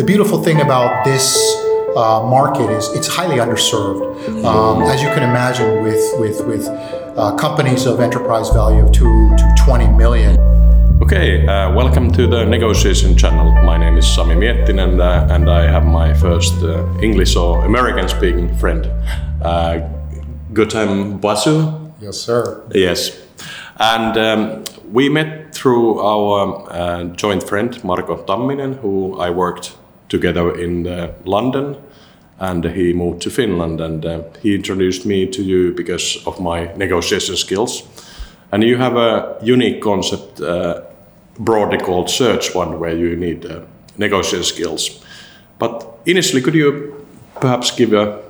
the 0.00 0.06
beautiful 0.06 0.42
thing 0.42 0.62
about 0.62 1.04
this 1.04 1.36
uh, 1.94 2.22
market 2.24 2.70
is 2.70 2.88
it's 2.96 3.06
highly 3.06 3.36
underserved. 3.36 4.00
Um, 4.46 4.82
as 4.84 5.02
you 5.02 5.08
can 5.08 5.22
imagine, 5.22 5.82
with 5.82 6.02
with 6.18 6.40
with 6.46 6.64
uh, 7.18 7.36
companies 7.36 7.84
of 7.84 8.00
enterprise 8.00 8.48
value 8.48 8.82
of 8.82 8.92
two 8.92 9.12
to 9.36 9.54
20 9.58 9.88
million. 9.88 10.40
Okay, 11.02 11.46
uh, 11.46 11.74
welcome 11.74 12.10
to 12.12 12.26
the 12.26 12.46
negotiation 12.46 13.14
channel. 13.14 13.52
My 13.62 13.76
name 13.76 13.98
is 13.98 14.06
Sami 14.06 14.36
Miettinen, 14.36 15.00
uh, 15.00 15.34
and 15.34 15.50
I 15.50 15.70
have 15.70 15.84
my 15.84 16.14
first 16.14 16.54
uh, 16.62 16.82
English 17.02 17.36
or 17.36 17.62
American 17.66 18.08
speaking 18.08 18.56
friend. 18.56 18.86
Uh, 19.42 19.86
good 20.54 20.70
time, 20.70 21.18
Basu. 21.18 21.92
Yes, 22.00 22.16
sir. 22.16 22.62
Yes, 22.74 23.20
and 23.78 24.16
um, 24.16 24.64
we 24.90 25.10
met 25.10 25.54
through 25.54 26.00
our 26.00 26.72
uh, 26.72 27.04
joint 27.16 27.42
friend 27.42 27.84
Marko 27.84 28.16
Tamminen, 28.24 28.80
who 28.80 29.20
I 29.20 29.28
worked 29.28 29.76
together 30.10 30.54
in 30.60 30.86
uh, 30.86 31.12
London, 31.24 31.76
and 32.38 32.64
he 32.64 32.92
moved 32.92 33.22
to 33.22 33.30
Finland, 33.30 33.80
and 33.80 34.04
uh, 34.04 34.20
he 34.42 34.54
introduced 34.54 35.06
me 35.06 35.26
to 35.26 35.42
you 35.42 35.72
because 35.72 36.22
of 36.26 36.38
my 36.40 36.70
negotiation 36.76 37.36
skills. 37.36 37.82
And 38.52 38.62
you 38.62 38.76
have 38.76 38.96
a 38.96 39.38
unique 39.42 39.80
concept, 39.80 40.40
uh, 40.40 40.82
broadly 41.38 41.78
called 41.78 42.10
search 42.10 42.48
fund, 42.48 42.80
where 42.80 42.96
you 42.96 43.16
need 43.16 43.46
negotiation 43.96 44.44
skills. 44.44 45.04
But 45.58 45.86
initially, 46.06 46.42
could 46.42 46.54
you 46.54 47.06
perhaps 47.40 47.70
give 47.70 47.92
a 47.92 48.22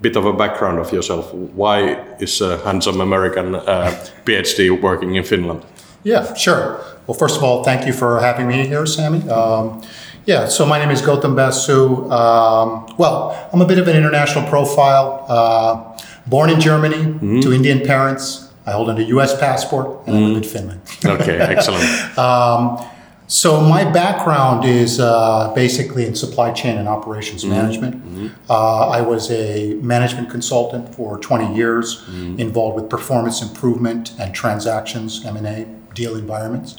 bit 0.00 0.16
of 0.16 0.24
a 0.24 0.32
background 0.32 0.78
of 0.78 0.92
yourself? 0.92 1.34
Why 1.34 2.04
is 2.20 2.40
a 2.40 2.58
handsome 2.58 3.00
American 3.00 3.54
uh, 3.54 3.90
PhD 4.24 4.80
working 4.80 5.16
in 5.16 5.24
Finland? 5.24 5.62
Yeah, 6.04 6.34
sure. 6.34 6.80
Well, 7.06 7.18
first 7.18 7.36
of 7.36 7.42
all, 7.42 7.64
thank 7.64 7.86
you 7.86 7.92
for 7.92 8.20
having 8.20 8.46
me 8.46 8.66
here, 8.66 8.86
Sammy. 8.86 9.28
Um, 9.28 9.82
yeah, 10.28 10.46
so 10.46 10.66
my 10.66 10.78
name 10.78 10.90
is 10.90 11.00
Gautam 11.00 11.34
Basu. 11.34 12.10
Um, 12.10 12.68
well, 12.98 13.48
I'm 13.52 13.62
a 13.62 13.66
bit 13.66 13.78
of 13.78 13.88
an 13.88 13.96
international 13.96 14.44
profile. 14.48 15.24
Uh, 15.28 15.98
born 16.26 16.50
in 16.50 16.60
Germany 16.60 16.96
Mm-hmm. 16.96 17.40
to 17.40 17.52
Indian 17.52 17.80
parents. 17.92 18.52
I 18.66 18.72
hold 18.72 18.90
a 18.90 19.02
US 19.16 19.32
passport 19.40 19.86
and 20.06 20.14
I 20.16 20.20
live 20.20 20.36
in 20.44 20.48
Finland. 20.54 20.80
Okay, 21.04 21.38
excellent. 21.54 21.84
Um, 22.18 22.60
so 23.26 23.60
my 23.60 23.84
background 23.84 24.64
is 24.66 25.00
uh, 25.00 25.52
basically 25.54 26.04
in 26.06 26.14
supply 26.14 26.52
chain 26.52 26.76
and 26.76 26.86
operations 26.88 27.44
management. 27.44 27.94
Uh, 28.50 28.88
I 28.98 29.00
was 29.00 29.30
a 29.30 29.74
management 29.94 30.28
consultant 30.30 30.94
for 30.94 31.18
20 31.18 31.54
years, 31.54 32.04
involved 32.38 32.76
with 32.80 32.90
performance 32.90 33.40
improvement 33.42 34.12
and 34.20 34.34
transactions, 34.34 35.24
M&A, 35.24 35.66
deal 35.94 36.14
environments. 36.16 36.76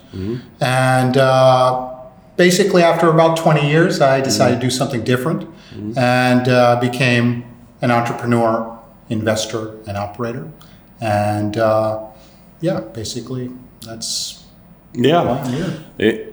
And 0.61 1.17
uh, 1.17 1.95
basically, 2.39 2.81
after 2.81 3.09
about 3.09 3.35
20 3.35 3.67
years, 3.69 3.99
I 3.99 4.21
decided 4.21 4.61
to 4.61 4.67
do 4.67 4.69
something 4.69 5.03
different 5.03 5.43
and 5.97 6.47
uh, 6.47 6.79
became 6.79 7.43
an 7.81 7.91
entrepreneur, 7.91 8.79
investor, 9.09 9.75
and 9.85 9.97
operator. 9.97 10.47
And 11.01 11.57
uh, 11.57 11.99
yeah, 12.61 12.79
basically, 12.93 13.51
that's 13.85 14.45
Yeah, 14.93 15.45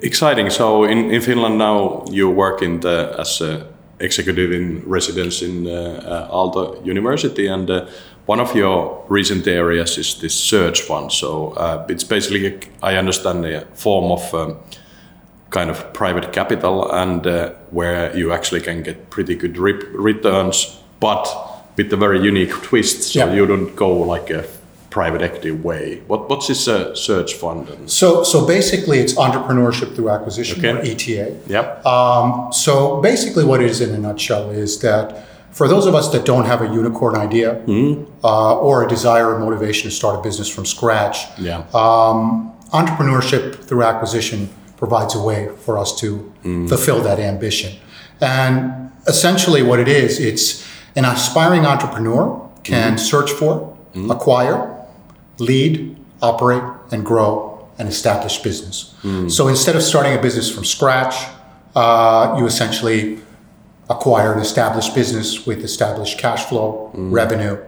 exciting. 0.02 0.50
So 0.50 0.84
in, 0.84 1.10
in 1.10 1.20
Finland 1.20 1.58
now, 1.58 2.04
you 2.10 2.30
work 2.30 2.62
in 2.62 2.80
the, 2.80 3.14
as 3.18 3.40
a 3.40 3.66
executive 3.98 4.52
in 4.52 4.82
residence 4.86 5.42
in 5.42 5.66
uh, 5.66 5.72
uh, 5.72 6.34
Aalto 6.36 6.86
University, 6.86 7.48
and 7.48 7.70
uh, 7.70 7.86
one 8.26 8.40
of 8.40 8.54
your 8.54 9.04
recent 9.08 9.46
areas 9.46 9.98
is 9.98 10.20
this 10.20 10.34
search 10.34 10.82
fund. 10.82 11.10
So 11.12 11.50
uh, 11.56 11.86
it's 11.88 12.04
basically, 12.04 12.58
I 12.82 12.96
understand, 12.98 13.44
a 13.44 13.64
form 13.74 14.12
of 14.12 14.34
um, 14.34 14.56
kind 15.50 15.70
of 15.70 15.92
private 15.92 16.32
capital, 16.32 16.90
and 16.92 17.26
uh, 17.26 17.50
where 17.70 18.16
you 18.16 18.32
actually 18.32 18.60
can 18.60 18.82
get 18.82 19.10
pretty 19.10 19.34
good 19.34 19.56
re- 19.58 19.72
returns, 19.92 20.78
but 21.00 21.26
with 21.76 21.92
a 21.92 21.96
very 21.96 22.20
unique 22.20 22.50
twist. 22.62 23.02
So 23.12 23.18
Yeah. 23.26 23.34
you 23.34 23.46
don't 23.46 23.74
go 23.76 23.90
like 24.14 24.30
a 24.30 24.44
private 24.90 25.22
equity 25.22 25.50
way. 25.50 26.00
What 26.08 26.28
what's 26.30 26.46
this 26.48 26.66
uh, 26.68 26.94
search 26.94 27.34
fund? 27.34 27.68
And, 27.68 27.90
So, 27.90 28.24
so 28.24 28.46
basically, 28.46 28.98
it's 28.98 29.14
entrepreneurship 29.14 29.94
through 29.94 30.10
acquisition, 30.10 30.58
Okay. 30.58 30.72
or 30.72 30.82
ETA. 30.92 31.32
yep. 31.46 31.84
Um, 31.86 32.48
so 32.50 33.00
basically, 33.02 33.44
what 33.44 33.60
it 33.62 33.70
is 33.70 33.80
in 33.80 33.90
a 33.94 33.98
nutshell 33.98 34.50
is 34.50 34.78
that 34.80 35.26
for 35.52 35.68
those 35.68 35.86
of 35.86 35.94
us 35.94 36.08
that 36.12 36.24
don't 36.24 36.46
have 36.46 36.60
a 36.62 36.66
unicorn 36.68 37.14
idea 37.16 37.60
uh, 38.24 38.56
or 38.66 38.84
a 38.84 38.88
desire 38.88 39.34
or 39.34 39.38
motivation 39.38 39.90
to 39.90 39.94
start 39.96 40.18
a 40.18 40.22
business 40.22 40.48
from 40.48 40.64
scratch, 40.66 41.18
Yeah. 41.38 41.62
um, 41.74 42.50
entrepreneurship 42.72 43.64
through 43.66 43.82
acquisition 43.82 44.48
provides 44.76 45.14
a 45.14 45.22
way 45.22 45.48
for 45.64 45.78
us 45.78 45.98
to 46.00 46.32
fulfill 46.68 47.00
that 47.00 47.18
ambition. 47.18 47.78
And 48.20 48.90
essentially, 49.06 49.62
what 49.62 49.78
it 49.80 49.88
is, 49.88 50.18
it's 50.20 50.66
an 50.94 51.04
aspiring 51.04 51.66
entrepreneur 51.66 52.50
can 52.64 52.98
search 52.98 53.30
for, 53.30 53.76
acquire, 54.10 54.74
lead, 55.38 55.96
operate, 56.22 56.62
and 56.92 57.04
grow 57.04 57.68
an 57.78 57.86
established 57.86 58.42
business. 58.42 58.94
So 59.28 59.48
instead 59.48 59.76
of 59.76 59.82
starting 59.82 60.14
a 60.18 60.20
business 60.20 60.50
from 60.54 60.64
scratch, 60.64 61.14
uh, 61.74 62.36
you 62.38 62.46
essentially 62.46 63.18
acquire 63.88 64.32
an 64.32 64.40
established 64.40 64.94
business 64.94 65.46
with 65.46 65.62
established 65.62 66.18
cash 66.18 66.44
flow, 66.46 66.90
revenue, 66.94 67.58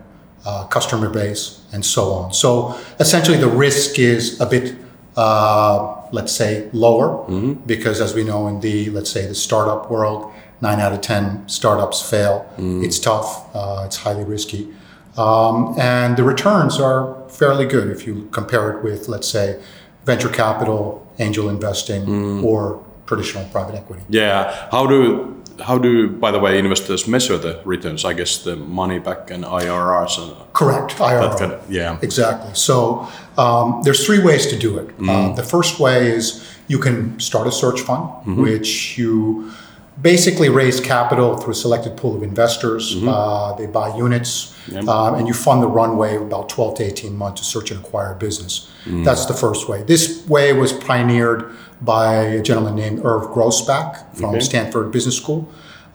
uh, 0.46 0.64
customer 0.66 1.10
base, 1.10 1.60
and 1.72 1.84
so 1.84 2.12
on. 2.12 2.32
So 2.32 2.74
essentially, 2.98 3.36
the 3.38 3.48
risk 3.48 3.98
is 3.98 4.40
a 4.40 4.46
bit, 4.46 4.74
uh, 5.16 5.97
let's 6.12 6.32
say, 6.32 6.68
lower 6.72 7.24
because, 7.66 8.00
as 8.00 8.14
we 8.14 8.24
know, 8.24 8.46
in 8.48 8.60
the 8.60 8.90
let's 8.90 9.10
say 9.10 9.26
the 9.26 9.34
startup 9.34 9.90
world, 9.90 10.32
nine 10.60 10.80
out 10.80 10.92
of 10.92 11.00
ten 11.00 11.48
startups 11.48 12.02
fail. 12.02 12.50
It's 12.58 12.98
tough. 12.98 13.54
Uh, 13.54 13.82
it's 13.86 13.96
highly 13.98 14.24
risky. 14.24 14.68
Um, 15.16 15.74
and 15.78 16.16
the 16.16 16.22
returns 16.22 16.78
are 16.78 17.28
fairly 17.28 17.66
good 17.66 17.90
if 17.90 18.06
you 18.06 18.28
compare 18.32 18.70
it 18.70 18.84
with, 18.84 19.08
let's 19.08 19.28
say, 19.28 19.60
venture 20.04 20.28
capital, 20.28 21.06
angel 21.18 21.48
investing, 21.48 22.42
or 22.44 22.84
traditional 23.08 23.44
private 23.46 23.74
equity. 23.74 24.02
Yeah. 24.08 24.68
How 24.70 24.86
do 24.86 25.34
how 25.68 25.76
do 25.78 26.08
by 26.24 26.30
the 26.30 26.38
way 26.38 26.58
investors 26.58 27.08
measure 27.08 27.38
the 27.38 27.60
returns? 27.64 28.04
I 28.04 28.12
guess 28.12 28.32
the 28.44 28.54
money 28.56 28.98
back 29.00 29.30
and 29.30 29.44
IRRs 29.44 30.14
and 30.22 30.30
Correct. 30.52 30.90
IRR. 30.98 31.38
kind 31.38 31.52
of, 31.52 31.60
yeah. 31.70 31.98
Exactly. 32.02 32.52
So 32.54 33.08
um, 33.36 33.80
there's 33.84 34.04
three 34.06 34.22
ways 34.28 34.46
to 34.52 34.56
do 34.66 34.78
it. 34.78 34.88
Uh, 35.08 35.32
the 35.40 35.42
first 35.54 35.80
way 35.80 35.96
is 36.18 36.24
you 36.68 36.78
can 36.78 37.18
start 37.18 37.46
a 37.46 37.52
search 37.62 37.80
fund, 37.80 38.04
which 38.44 38.98
you 38.98 39.50
basically 40.00 40.48
raise 40.48 40.80
capital 40.80 41.36
through 41.36 41.52
a 41.52 41.56
selected 41.56 41.96
pool 41.96 42.16
of 42.16 42.22
investors. 42.22 42.94
Uh, 43.04 43.54
they 43.58 43.66
buy 43.66 43.96
units, 43.96 44.54
um, 44.88 45.14
and 45.14 45.26
you 45.26 45.34
fund 45.34 45.62
the 45.62 45.66
runway 45.66 46.16
about 46.16 46.48
12 46.48 46.76
to 46.78 46.84
18 46.84 47.16
months 47.16 47.40
to 47.40 47.46
search 47.46 47.70
and 47.70 47.80
acquire 47.84 48.12
a 48.12 48.16
business. 48.16 48.70
That's 48.86 49.26
the 49.26 49.34
first 49.34 49.68
way. 49.68 49.82
This 49.82 50.26
way 50.28 50.52
was 50.52 50.72
pioneered 50.72 51.50
by 51.80 52.14
a 52.14 52.42
gentleman 52.42 52.74
named 52.76 53.04
Irv 53.04 53.28
Grousbeck 53.34 54.14
from 54.14 54.30
Okay. 54.30 54.40
Stanford 54.40 54.90
Business 54.92 55.16
School. 55.16 55.48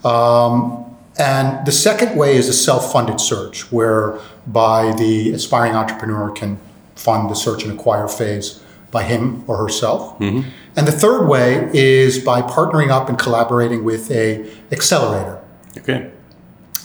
Um, 0.04 0.86
and 1.18 1.66
the 1.66 1.72
second 1.72 2.18
way 2.18 2.36
is 2.36 2.50
a 2.50 2.54
self-funded 2.54 3.20
search, 3.22 3.72
whereby 3.72 4.94
the 4.98 5.32
aspiring 5.32 5.74
entrepreneur 5.76 6.32
can 6.32 6.60
fund 6.96 7.30
the 7.30 7.36
search 7.36 7.64
and 7.64 7.72
acquire 7.72 8.08
phase 8.08 8.60
by 8.94 9.04
him 9.04 9.44
or 9.48 9.58
herself. 9.58 10.18
And 10.22 10.88
the 10.88 10.98
third 11.04 11.28
way 11.28 11.70
is 11.74 12.20
by 12.24 12.42
partnering 12.42 12.90
up 12.90 13.10
and 13.10 13.20
collaborating 13.20 13.84
with 13.84 14.10
a 14.12 14.50
accelerator. 14.72 15.42
Okay. 15.80 16.12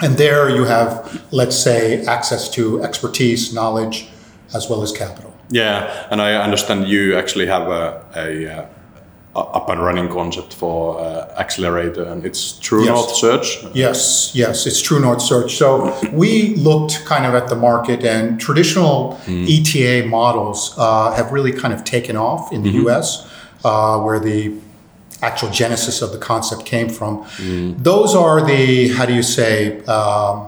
And 0.02 0.16
there 0.16 0.48
you 0.48 0.64
have, 0.64 1.24
let's 1.30 1.58
say, 1.58 2.04
access 2.06 2.48
to 2.50 2.82
expertise, 2.82 3.52
knowledge, 3.52 4.08
as 4.54 4.68
well 4.70 4.82
as 4.82 4.92
capital. 4.92 5.32
Yeah, 5.50 6.06
and 6.10 6.20
I 6.20 6.34
understand 6.34 6.88
you 6.88 7.16
actually 7.16 7.47
have 7.47 7.68
a, 7.68 8.04
a, 8.14 8.28
uh, 8.47 8.62
a 8.62 8.68
up 9.37 9.69
and 9.69 9.81
running 9.81 10.09
concept 10.09 10.53
for 10.55 10.99
uh, 11.00 11.33
accelerator, 11.39 12.03
and 12.03 12.25
it's 12.27 12.59
True 12.59 12.81
Yes. 12.84 12.89
North 12.89 13.15
Search. 13.15 13.65
Yes, 13.75 14.33
yes, 14.34 14.66
it's 14.66 14.80
True 14.83 15.01
North 15.01 15.22
Search. 15.22 15.57
So 15.57 15.97
we 16.13 16.54
looked 16.57 17.04
kind 17.04 17.25
of 17.27 17.34
at 17.34 17.48
the 17.48 17.54
market, 17.57 18.04
and 18.04 18.41
traditional 18.41 19.19
ETA 19.28 20.07
models 20.09 20.75
uh, 20.77 21.13
have 21.13 21.30
really 21.33 21.53
kind 21.53 21.72
of 21.72 21.84
taken 21.84 22.16
off 22.16 22.53
in 22.53 22.63
the 22.63 22.71
US, 22.86 23.28
uh, 23.65 24.01
where 24.01 24.19
the 24.19 24.54
actual 25.22 25.51
genesis 25.51 26.01
of 26.03 26.13
the 26.13 26.19
concept 26.19 26.65
came 26.65 26.89
from. 26.89 27.24
Those 27.78 28.15
are 28.15 28.45
the, 28.45 28.89
how 28.89 29.04
do 29.07 29.15
you 29.15 29.22
say, 29.22 29.84
um, 29.86 30.47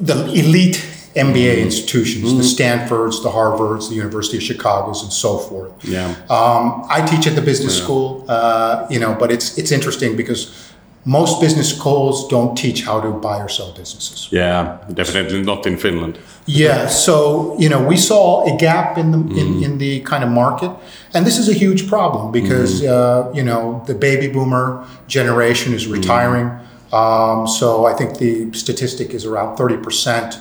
the 0.00 0.14
elite 0.32 0.76
MBA 1.14 1.58
institutions, 1.58 2.36
the 2.36 2.44
Stanfords, 2.44 3.22
the 3.22 3.30
Harvards, 3.30 3.88
the 3.88 3.96
University 3.96 4.36
of 4.36 4.44
Chicago's, 4.44 5.02
and 5.02 5.12
so 5.12 5.38
forth. 5.38 5.72
Yeah. 5.84 6.08
Um, 6.28 6.84
I 6.88 7.04
teach 7.04 7.26
at 7.26 7.34
the 7.34 7.42
business 7.42 7.76
school, 7.76 8.24
uh, 8.28 8.86
you 8.88 9.00
know, 9.00 9.16
but 9.18 9.32
it's 9.32 9.58
it's 9.58 9.72
interesting 9.72 10.16
because 10.16 10.70
most 11.04 11.40
business 11.40 11.74
schools 11.74 12.28
don't 12.28 12.56
teach 12.56 12.84
how 12.84 13.00
to 13.00 13.10
buy 13.10 13.40
or 13.40 13.48
sell 13.48 13.72
businesses. 13.72 14.28
Yeah, 14.30 14.78
definitely 14.92 15.42
not 15.42 15.66
in 15.66 15.78
Finland. 15.78 16.18
Yeah, 16.46 16.86
so 16.88 17.56
you 17.58 17.68
know 17.68 17.82
we 17.82 17.96
saw 17.96 18.44
a 18.52 18.56
gap 18.56 18.98
in 18.98 19.10
the 19.10 19.18
in, 19.40 19.64
in 19.64 19.78
the 19.78 20.00
kind 20.00 20.22
of 20.22 20.30
market, 20.30 20.70
and 21.14 21.26
this 21.26 21.38
is 21.38 21.48
a 21.48 21.54
huge 21.54 21.88
problem 21.88 22.30
because 22.30 22.84
uh, 22.84 23.32
you 23.34 23.42
know 23.42 23.82
the 23.86 23.94
baby 23.94 24.28
boomer 24.28 24.86
generation 25.08 25.74
is 25.74 25.86
retiring. 25.86 26.50
Um, 26.92 27.46
so 27.46 27.86
I 27.86 27.94
think 27.94 28.18
the 28.18 28.52
statistic 28.52 29.10
is 29.10 29.24
around 29.24 29.56
thirty 29.56 29.76
percent 29.76 30.36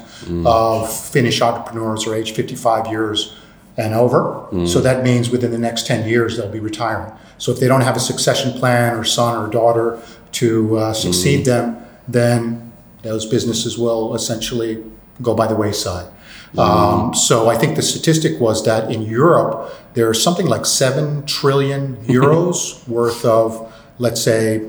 of 0.45 0.91
Finnish 0.91 1.41
entrepreneurs 1.41 2.05
are 2.07 2.15
age 2.15 2.31
fifty 2.31 2.55
five 2.55 2.87
years 2.87 3.35
and 3.77 3.93
over. 3.93 4.47
So 4.65 4.81
that 4.81 5.03
means 5.03 5.29
within 5.29 5.51
the 5.51 5.57
next 5.57 5.87
ten 5.87 6.07
years 6.07 6.35
they'll 6.37 6.51
be 6.51 6.59
retiring. 6.59 7.11
So 7.37 7.51
if 7.51 7.59
they 7.59 7.67
don't 7.67 7.81
have 7.81 7.95
a 7.95 7.99
succession 8.01 8.51
plan 8.59 8.95
or 8.97 9.03
son 9.05 9.41
or 9.41 9.49
daughter 9.49 9.99
to 10.33 10.77
uh, 10.77 10.93
succeed 10.93 11.45
them, 11.45 11.77
then 12.07 12.71
those 13.03 13.25
businesses 13.25 13.77
will 13.77 14.13
essentially 14.15 14.83
go 15.21 15.33
by 15.33 15.47
the 15.47 15.55
wayside. 15.55 16.11
Um, 16.57 17.13
so 17.13 17.47
I 17.47 17.55
think 17.55 17.75
the 17.75 17.81
statistic 17.81 18.39
was 18.41 18.65
that 18.65 18.91
in 18.91 19.03
Europe, 19.03 19.71
there's 19.93 20.21
something 20.21 20.47
like 20.47 20.65
7 20.65 21.25
trillion 21.25 21.95
euros 22.07 22.87
worth 22.87 23.23
of, 23.23 23.71
let's 23.99 24.21
say, 24.21 24.65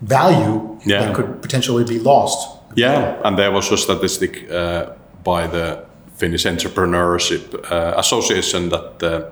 value 0.00 0.78
Yeah. 0.84 1.04
that 1.06 1.14
could 1.14 1.42
potentially 1.42 1.84
be 1.84 1.98
lost. 1.98 2.48
Yeah, 2.76 3.16
and 3.24 3.36
there 3.38 3.50
was 3.52 3.72
a 3.72 3.76
statistic 3.76 4.50
uh, 4.50 4.84
by 5.24 5.46
the 5.46 5.78
Finnish 6.16 6.44
Entrepreneurship 6.46 7.54
uh, 7.70 7.98
Association 7.98 8.68
that 8.68 9.02
uh, 9.02 9.22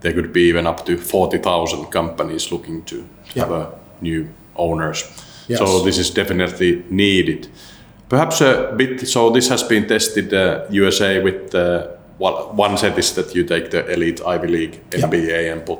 there 0.00 0.12
could 0.12 0.32
be 0.32 0.48
even 0.48 0.66
up 0.66 0.84
to 0.86 0.96
40,000 0.96 1.90
companies 1.90 2.50
looking 2.52 2.82
to 2.84 2.96
have 3.34 3.50
Yeah. 3.50 3.62
a 3.62 3.66
new 4.04 4.26
owners. 4.56 5.04
Yes. 5.48 5.58
So 5.58 5.82
this 5.84 5.98
is 5.98 6.10
definitely 6.10 6.82
needed. 6.90 7.48
Perhaps 8.08 8.40
a 8.40 8.72
bit. 8.76 9.08
So 9.08 9.30
this 9.30 9.48
has 9.48 9.62
been 9.62 9.86
tested 9.86 10.32
uh, 10.32 10.60
USA 10.70 11.20
with 11.22 11.54
uh, 11.54 11.86
one, 12.18 12.76
set 12.78 12.98
is 12.98 13.12
that 13.14 13.34
you 13.34 13.44
take 13.44 13.70
the 13.70 13.86
elite 13.92 14.20
Ivy 14.26 14.46
League 14.48 14.80
Yeah. 14.94 15.52
And 15.52 15.64
put 15.66 15.78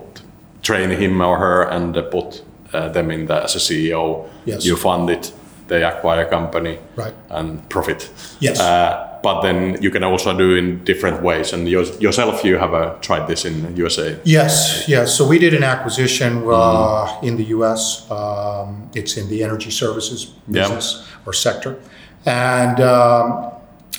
train 0.62 0.90
him 0.90 1.20
or 1.20 1.36
her 1.38 1.62
and 1.70 1.96
uh, 1.96 2.02
put 2.02 2.42
uh, 2.74 2.88
them 2.92 3.10
in 3.10 3.26
the, 3.26 3.44
as 3.44 3.54
a 3.56 3.58
CEO. 3.58 4.28
Yes. 4.44 4.64
You 4.64 4.76
fund 4.76 5.08
it, 5.10 5.32
they 5.68 5.82
acquire 5.84 6.22
a 6.26 6.28
company 6.30 6.78
Right. 6.96 7.14
and 7.30 7.66
profit. 7.68 8.10
Yes. 8.40 8.60
Uh, 8.60 9.10
but 9.22 9.40
then 9.40 9.78
you 9.82 9.90
can 9.90 10.04
also 10.04 10.36
do 10.36 10.54
in 10.54 10.84
different 10.84 11.22
ways. 11.22 11.52
And 11.54 11.66
your, 11.66 11.84
yourself, 11.98 12.44
you 12.44 12.58
have 12.58 12.74
uh, 12.74 12.94
tried 13.00 13.26
this 13.26 13.44
in 13.46 13.74
USA. 13.76 14.18
Yes, 14.24 14.84
yes. 14.86 15.14
So 15.16 15.26
we 15.26 15.38
did 15.38 15.54
an 15.54 15.62
acquisition 15.64 16.38
uh, 16.38 16.50
Mm-hmm. 16.50 17.26
in 17.26 17.36
the 17.36 17.44
U.S. 17.56 18.04
Um, 18.10 18.90
it's 18.94 19.16
in 19.16 19.28
the 19.28 19.42
energy 19.42 19.70
services 19.70 20.26
Yeah. 20.48 20.62
business 20.62 21.06
or 21.26 21.32
sector, 21.32 21.76
and 22.26 22.78
um, 22.80 23.50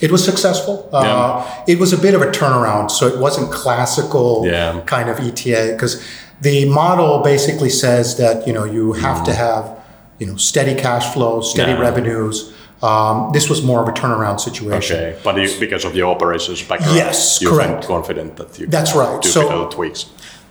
it 0.02 0.12
was 0.12 0.24
successful. 0.24 0.88
Uh. 0.94 1.44
It 1.68 1.80
was 1.80 1.92
a 1.94 1.98
bit 1.98 2.14
of 2.14 2.22
a 2.22 2.28
turnaround, 2.28 2.92
so 2.92 3.08
it 3.08 3.18
wasn't 3.20 3.52
classical 3.52 4.46
Yeah. 4.46 4.82
kind 4.86 5.10
of 5.10 5.20
ETA 5.20 5.72
because 5.74 6.04
the 6.48 6.58
model 6.82 7.12
basically 7.34 7.70
says 7.84 8.06
that 8.22 8.36
you 8.48 8.54
know 8.58 8.66
you 8.78 8.94
have 9.06 9.20
to 9.30 9.34
have 9.46 9.64
you 10.20 10.28
know 10.28 10.38
steady 10.50 10.76
cash 10.86 11.06
flow, 11.14 11.34
steady 11.42 11.72
Mm-hmm. 11.72 11.82
Yeah. 11.84 11.90
revenues. 11.90 12.36
Um, 12.92 13.32
this 13.38 13.46
was 13.52 13.60
more 13.70 13.80
of 13.84 13.88
a 13.94 13.96
turnaround 14.02 14.40
situation. 14.50 14.96
Okay. 14.98 15.12
But 15.28 15.34
you, 15.42 15.50
because 15.66 15.84
of 15.88 15.94
your 16.00 16.08
operations 16.16 16.60
background, 16.70 16.96
Yes, 17.04 17.42
you 17.42 17.50
correct. 17.50 17.86
confident 17.88 18.30
that 18.40 18.50
you 18.60 18.68
That's 18.68 18.94
right. 19.02 19.18
do 19.22 19.30
So- 19.30 19.68
tweaks. 19.78 20.02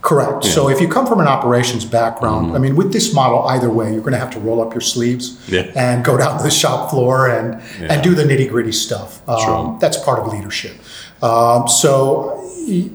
Correct. 0.01 0.43
So 0.55 0.61
if 0.73 0.77
you 0.81 0.87
come 0.95 1.07
from 1.11 1.19
an 1.25 1.27
operations 1.37 1.83
background, 1.99 2.43
Mm-hmm. 2.47 2.55
I 2.57 2.59
mean, 2.65 2.75
with 2.81 2.89
this 2.97 3.07
model, 3.19 3.39
either 3.55 3.71
way, 3.77 3.87
you're 3.93 4.05
going 4.09 4.17
to 4.19 4.23
have 4.25 4.33
to 4.37 4.41
roll 4.47 4.59
up 4.63 4.71
your 4.77 4.85
sleeves 4.93 5.25
Yeah. 5.55 5.65
and 5.85 5.95
go 6.09 6.13
down 6.21 6.33
to 6.39 6.43
the 6.49 6.55
shop 6.61 6.79
floor 6.91 7.15
and 7.35 7.47
and 7.91 7.97
do 8.07 8.11
the 8.19 8.23
nitty 8.29 8.47
gritty 8.53 8.75
stuff. 8.87 9.09
Um, 9.27 9.39
Sure. 9.45 9.77
That's 9.81 9.97
part 10.07 10.17
of 10.21 10.25
leadership. 10.35 10.75
Um, 11.29 11.61
so 11.81 11.91
y- 12.67 12.89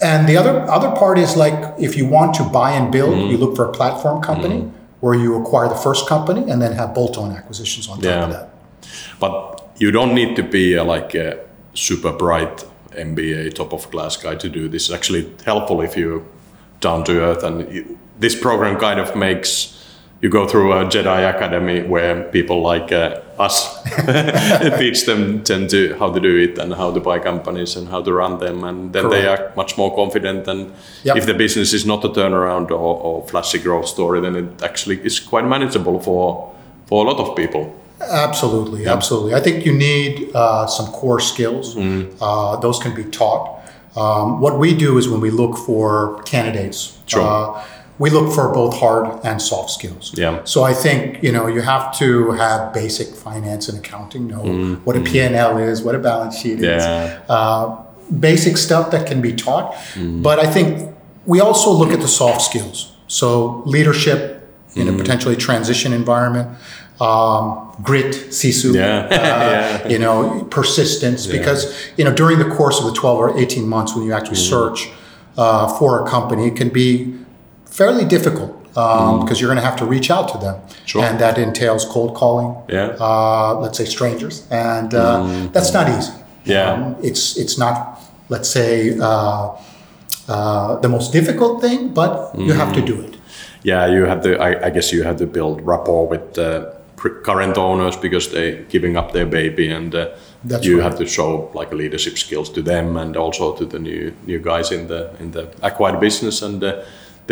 And 0.04 0.28
the 0.28 0.36
other 0.42 0.56
other 0.78 0.90
part 1.02 1.18
is 1.20 1.36
like 1.38 1.58
if 1.78 1.96
you 1.98 2.06
want 2.10 2.34
to 2.40 2.44
buy 2.44 2.72
and 2.80 2.92
build, 2.92 3.14
Mm-hmm. 3.14 3.32
you 3.32 3.38
look 3.38 3.56
for 3.56 3.66
a 3.66 3.72
platform 3.72 4.22
company 4.22 4.60
where 5.02 5.16
you 5.24 5.36
acquire 5.42 5.68
the 5.70 5.76
first 5.88 6.08
company 6.10 6.42
and 6.52 6.60
then 6.62 6.72
have 6.74 6.94
bolt-on 6.94 7.32
acquisitions 7.38 7.88
on 7.90 7.96
top 7.98 8.04
Yeah. 8.06 8.24
of 8.26 8.32
that. 8.32 8.48
But 9.20 9.34
you 9.78 9.92
don't 9.92 10.14
need 10.14 10.36
to 10.36 10.44
be 10.44 10.76
a, 10.76 10.84
like 10.84 11.14
a 11.16 11.38
super 11.74 12.12
bright 12.12 12.66
MBA 12.98 13.54
top 13.54 13.74
of 13.74 13.90
class 13.92 14.18
guy 14.18 14.36
to 14.36 14.50
do 14.50 14.68
this. 14.70 14.90
It's 14.90 14.94
actually 14.96 15.24
helpful 15.46 15.82
if 15.82 15.96
you 15.98 16.24
down 16.80 17.04
to 17.04 17.12
earth 17.22 17.44
and 17.44 17.72
you, 17.74 17.98
this 18.20 18.36
program 18.36 18.78
kind 18.80 19.00
of 19.00 19.16
makes 19.16 19.78
you 20.22 20.30
go 20.30 20.48
through 20.48 20.72
a 20.74 20.86
Jedi 20.86 21.28
Academy 21.36 21.82
where 21.82 22.24
people 22.32 22.62
like 22.62 22.92
uh, 22.92 23.20
us 23.40 23.82
teach 24.78 25.06
them 25.06 25.44
to 25.44 25.96
how 26.00 26.12
to 26.14 26.20
do 26.20 26.38
it 26.38 26.58
and 26.60 26.74
how 26.74 26.92
to 26.94 27.00
buy 27.00 27.18
companies 27.20 27.76
and 27.76 27.88
how 27.88 28.02
to 28.04 28.14
run 28.14 28.38
them 28.38 28.64
and 28.64 28.94
then 28.94 29.10
they 29.10 29.26
are 29.28 29.52
much 29.56 29.78
more 29.78 29.96
confident 29.96 30.48
and 30.48 30.72
Yep. 31.04 31.18
if 31.18 31.26
the 31.26 31.34
business 31.34 31.74
is 31.74 31.86
not 31.86 32.06
a 32.06 32.10
turnaround 32.10 32.70
or, 32.70 32.94
or 33.08 33.28
flashy 33.28 33.58
growth 33.60 33.88
story 33.88 34.22
then 34.22 34.36
it 34.36 34.64
actually 34.64 35.00
is 35.04 35.20
quite 35.20 35.46
manageable 35.46 36.00
for 36.00 36.54
for 36.86 37.04
a 37.06 37.10
lot 37.12 37.20
of 37.20 37.36
people 37.36 37.76
Absolutely, 38.02 38.88
absolutely. 38.88 39.36
I 39.36 39.40
think 39.42 39.64
you 39.64 39.74
need 39.74 40.32
uh, 40.34 40.66
some 40.66 40.88
core 40.88 41.20
skills. 41.20 41.78
Uh, 41.78 42.56
those 42.60 42.80
can 42.80 42.96
be 42.96 43.04
taught. 43.04 43.60
Um, 43.96 44.40
what 44.42 44.58
we 44.58 44.74
do 44.74 44.98
is 44.98 45.08
when 45.08 45.22
we 45.22 45.30
look 45.30 45.56
for 45.58 46.22
candidates, 46.24 46.98
Sure. 47.06 47.22
uh, 47.22 47.64
we 48.02 48.10
look 48.10 48.34
for 48.34 48.46
both 48.52 48.74
hard 48.84 49.06
and 49.24 49.40
soft 49.40 49.70
skills. 49.78 50.12
Yeah. 50.18 50.44
So 50.54 50.64
I 50.72 50.74
think 50.84 51.02
you 51.26 51.32
know 51.36 51.46
you 51.56 51.62
have 51.74 51.86
to 52.02 52.32
have 52.44 52.74
basic 52.74 53.08
finance 53.28 53.64
and 53.70 53.78
accounting, 53.84 54.28
know 54.34 54.44
what 54.86 54.96
a 55.02 55.02
P&L 55.02 55.54
is, 55.70 55.76
what 55.86 55.94
a 55.96 56.00
balance 56.00 56.36
sheet 56.42 56.60
is, 56.76 56.84
uh, 57.38 57.78
basic 58.30 58.58
stuff 58.58 58.86
that 58.94 59.04
can 59.10 59.20
be 59.22 59.34
taught. 59.46 59.68
But 60.28 60.38
I 60.40 60.48
think 60.56 60.68
we 61.34 61.38
also 61.48 61.70
look 61.72 61.92
at 61.98 62.02
the 62.06 62.08
soft 62.22 62.42
skills. 62.50 62.78
So 63.08 63.62
leadership 63.76 64.20
in 64.76 64.88
a 64.88 64.94
potentially 65.02 65.36
transition 65.36 65.94
environment, 65.94 66.48
um, 67.08 67.46
grit, 67.84 68.14
sisu, 68.40 68.70
Yeah. 68.74 68.82
uh, 69.12 69.16
Yeah. 69.16 69.88
you 69.94 70.00
know, 70.00 70.48
persistence. 70.58 71.22
Because 71.28 71.62
you 71.98 72.04
know, 72.06 72.14
during 72.22 72.38
the 72.40 72.50
course 72.58 72.78
of 72.82 72.86
the 72.90 72.96
twelve 73.02 73.18
or 73.24 73.30
eighteen 73.42 73.66
months 73.76 73.90
when 73.96 74.04
you 74.08 74.14
actually 74.18 74.42
search 74.54 74.80
uh, 75.44 75.68
for 75.78 75.90
a 76.04 76.10
company, 76.16 76.44
it 76.52 76.56
can 76.62 76.70
be 76.70 76.88
fairly 77.72 78.06
difficult 78.06 78.52
um, 78.78 79.20
because 79.22 79.40
you're 79.42 79.50
going 79.54 79.64
to 79.64 79.70
have 79.70 79.78
to 79.80 79.86
reach 79.86 80.10
out 80.12 80.28
to 80.34 80.38
them, 80.38 80.56
Sure. 80.86 81.04
and 81.04 81.20
that 81.20 81.38
entails 81.38 81.86
cold 81.86 82.14
calling. 82.16 82.56
Yeah. 82.70 82.96
Uh, 83.00 83.60
let's 83.64 83.78
say 83.78 83.86
strangers, 83.86 84.48
and 84.52 84.94
uh, 84.94 85.48
that's 85.54 85.74
not 85.74 85.88
easy. 85.98 86.14
Yeah. 86.46 86.72
Um, 86.74 86.96
it's 87.02 87.38
it's 87.38 87.58
not 87.58 87.76
let's 88.30 88.50
say 88.50 88.98
uh, 89.00 89.56
uh, 90.28 90.80
the 90.80 90.90
most 90.90 91.12
difficult 91.14 91.62
thing, 91.62 91.94
but 91.94 92.14
you 92.38 92.54
have 92.54 92.74
to 92.74 92.82
do 92.82 92.96
it. 93.02 93.18
yeah 93.64 93.86
you 93.96 94.06
have 94.08 94.22
to 94.24 94.30
I, 94.48 94.68
I 94.68 94.70
guess 94.72 94.92
you 94.94 95.04
have 95.04 95.18
to 95.18 95.28
build 95.28 95.62
rapport 95.74 96.08
with 96.10 96.34
the 96.34 96.52
current 97.24 97.58
owners 97.58 97.96
because 97.98 98.30
they're 98.32 98.64
giving 98.74 98.98
up 98.98 99.12
their 99.12 99.26
baby 99.26 99.72
and 99.78 99.94
uh, 99.96 100.06
That's 100.50 100.66
you 100.66 100.78
right. 100.78 100.84
have 100.92 100.98
to 101.00 101.06
show 101.06 101.50
like 101.60 101.76
leadership 101.76 102.18
skills 102.18 102.50
to 102.52 102.62
them 102.64 102.98
and 102.98 103.16
also 103.18 103.54
to 103.58 103.66
the 103.66 103.80
new 103.80 104.12
new 104.26 104.40
guys 104.40 104.72
in 104.72 104.88
the 104.88 105.02
in 105.20 105.32
the 105.32 105.44
acquired 105.62 106.00
business 106.00 106.42
and 106.42 106.64
uh, 106.64 106.72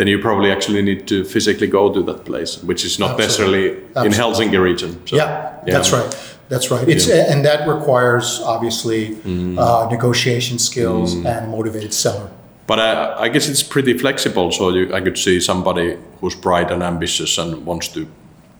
then 0.00 0.06
you 0.06 0.18
probably 0.18 0.50
actually 0.50 0.80
need 0.80 1.06
to 1.06 1.24
physically 1.24 1.66
go 1.66 1.92
to 1.92 2.02
that 2.02 2.24
place 2.24 2.62
which 2.64 2.84
is 2.84 2.98
not 2.98 3.20
Absolutely. 3.20 3.24
necessarily 3.26 3.66
in 4.06 4.12
Absolutely. 4.12 4.18
Helsinki 4.18 4.62
region 4.62 5.06
so, 5.06 5.16
Yeah, 5.16 5.60
that's 5.66 5.92
right. 5.92 6.36
That's 6.50 6.68
right. 6.68 6.88
It's 6.88 7.08
and 7.08 7.44
that 7.44 7.68
requires 7.68 8.40
obviously 8.44 9.16
uh, 9.56 9.88
negotiation 9.88 10.58
skills 10.58 11.14
and 11.14 11.26
a 11.26 11.46
motivated 11.46 11.94
seller. 11.94 12.28
But 12.66 12.80
I, 12.80 13.24
I 13.24 13.28
guess 13.28 13.48
it's 13.48 13.62
pretty 13.62 13.96
flexible. 13.96 14.50
So 14.50 14.70
you, 14.70 14.92
I 14.92 15.00
could 15.00 15.16
see 15.16 15.38
somebody 15.40 15.96
who's 16.20 16.34
bright 16.34 16.72
and 16.72 16.82
ambitious 16.82 17.38
and 17.38 17.64
wants 17.64 17.88
to 17.88 18.06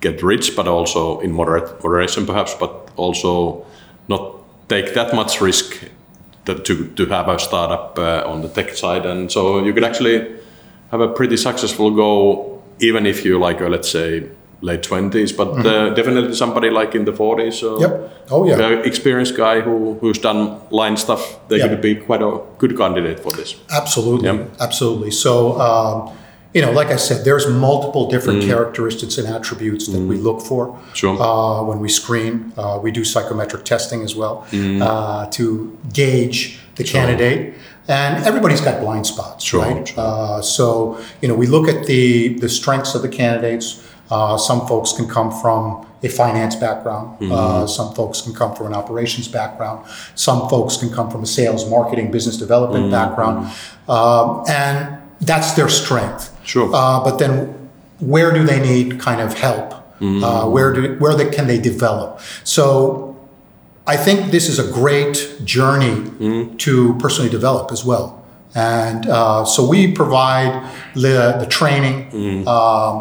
get 0.01 0.23
rich, 0.23 0.55
but 0.55 0.69
also 0.69 1.19
in 1.21 1.33
moderate 1.33 1.83
moderation, 1.83 2.27
perhaps, 2.27 2.55
but 2.55 2.91
also 2.97 3.67
not 4.07 4.37
take 4.69 4.95
that 4.95 5.13
much 5.13 5.41
risk 5.41 5.85
that 6.45 6.65
to, 6.67 6.87
to 6.95 7.07
have 7.07 7.29
a 7.29 7.39
startup 7.41 7.99
uh, 7.99 8.23
on 8.25 8.43
the 8.43 8.49
tech 8.49 8.77
side. 8.77 9.05
And 9.05 9.33
so 9.33 9.65
you 9.65 9.73
could 9.73 9.85
actually 9.85 10.40
have 10.91 11.01
a 11.01 11.09
pretty 11.09 11.37
successful 11.37 11.91
go, 11.91 12.63
even 12.81 13.07
if 13.07 13.25
you 13.25 13.39
like, 13.39 13.61
uh, 13.61 13.69
let's 13.69 13.91
say, 13.91 14.29
late 14.63 14.83
20s, 14.83 15.35
but 15.35 15.65
uh, 15.67 15.91
definitely 15.95 16.35
somebody 16.35 16.69
like 16.69 16.95
in 16.95 17.05
the 17.07 17.13
40s. 17.13 17.63
Or 17.63 17.81
Yep. 17.81 18.27
Oh 18.31 18.47
yeah. 18.47 18.59
a 18.59 18.81
experienced 18.83 19.35
guy 19.37 19.61
who, 19.61 19.97
who's 20.01 20.19
done 20.19 20.61
line 20.71 20.97
stuff, 20.99 21.39
they 21.49 21.57
Yeah. 21.59 21.69
could 21.69 21.81
be 21.81 21.95
quite 21.95 22.21
a 22.23 22.41
good 22.59 22.77
candidate 22.77 23.21
for 23.21 23.33
this. 23.33 23.55
Absolutely, 23.75 24.27
Yep. 24.29 24.51
absolutely. 24.61 25.11
So, 25.13 25.59
um, 25.61 26.11
you 26.53 26.61
know, 26.61 26.73
like 26.73 26.89
I 26.89 26.97
said, 26.97 27.25
there's 27.25 27.47
multiple 27.49 28.11
different 28.11 28.43
characteristics 28.43 29.17
and 29.19 29.27
attributes 29.29 29.87
that 29.87 30.01
we 30.01 30.17
look 30.17 30.41
for 30.43 30.77
Sure. 30.95 31.17
uh, 31.23 31.63
when 31.63 31.79
we 31.79 31.89
screen. 31.89 32.53
Uh, 32.59 32.79
we 32.83 32.91
do 32.91 33.03
psychometric 33.05 33.65
testing 33.65 34.03
as 34.03 34.15
well 34.17 34.45
uh, 34.53 35.27
to 35.27 35.79
gauge 35.93 36.59
the 36.77 36.85
candidate, 36.85 37.55
and 37.89 38.25
everybody's 38.25 38.61
got 38.61 38.81
blind 38.81 39.07
spots, 39.07 39.45
Sure, 39.45 39.63
right? 39.63 39.89
sure. 39.89 39.95
Uh, 39.99 40.43
so 40.43 40.99
you 41.21 41.29
know, 41.29 41.35
we 41.35 41.47
look 41.47 41.69
at 41.69 41.87
the 41.87 42.39
the 42.39 42.49
strengths 42.49 42.95
of 42.95 43.03
the 43.03 43.09
candidates. 43.09 43.87
Uh, 44.11 44.37
some 44.37 44.67
folks 44.67 44.93
can 44.93 45.07
come 45.09 45.31
from 45.41 45.87
a 46.03 46.09
finance 46.09 46.57
background. 46.57 47.07
Mm-hmm. 47.21 47.33
Uh, 47.33 47.67
some 47.67 47.95
folks 47.95 48.21
can 48.23 48.35
come 48.35 48.55
from 48.57 48.67
an 48.67 48.75
operations 48.75 49.29
background. 49.29 49.87
Some 50.17 50.49
folks 50.49 50.77
can 50.77 50.91
come 50.91 51.11
from 51.11 51.23
a 51.23 51.27
sales, 51.27 51.69
marketing, 51.71 52.11
business 52.11 52.37
development 52.37 52.85
Mm-hmm. 52.85 52.93
background, 52.93 53.53
um, 53.89 54.45
and 54.49 54.99
that's 55.21 55.53
their 55.53 55.69
strength. 55.69 56.35
Sure. 56.45 56.71
Uh, 56.75 57.05
but 57.05 57.19
then, 57.19 57.55
where 58.01 58.33
do 58.33 58.43
they 58.45 58.59
need 58.61 58.99
kind 58.99 59.21
of 59.21 59.35
help? 59.35 59.75
Mm-hmm. 60.01 60.25
Uh, 60.25 60.49
where 60.49 60.73
do 60.73 60.97
where 60.99 61.15
they, 61.15 61.29
can 61.31 61.47
they 61.47 61.59
develop? 61.61 62.21
So, 62.43 63.10
I 63.95 63.97
think 64.05 64.31
this 64.31 64.49
is 64.49 64.59
a 64.59 64.69
great 64.81 65.17
journey 65.45 65.95
Mm-hmm. 66.21 66.57
to 66.67 66.73
personally 67.05 67.31
develop 67.39 67.73
as 67.73 67.83
well. 67.91 68.07
And 68.55 69.07
uh, 69.09 69.45
so 69.45 69.61
we 69.75 69.81
provide 70.03 70.53
the, 70.95 71.17
the 71.43 71.47
training, 71.59 71.97
Mm-hmm. 72.11 72.49
um, 72.49 72.95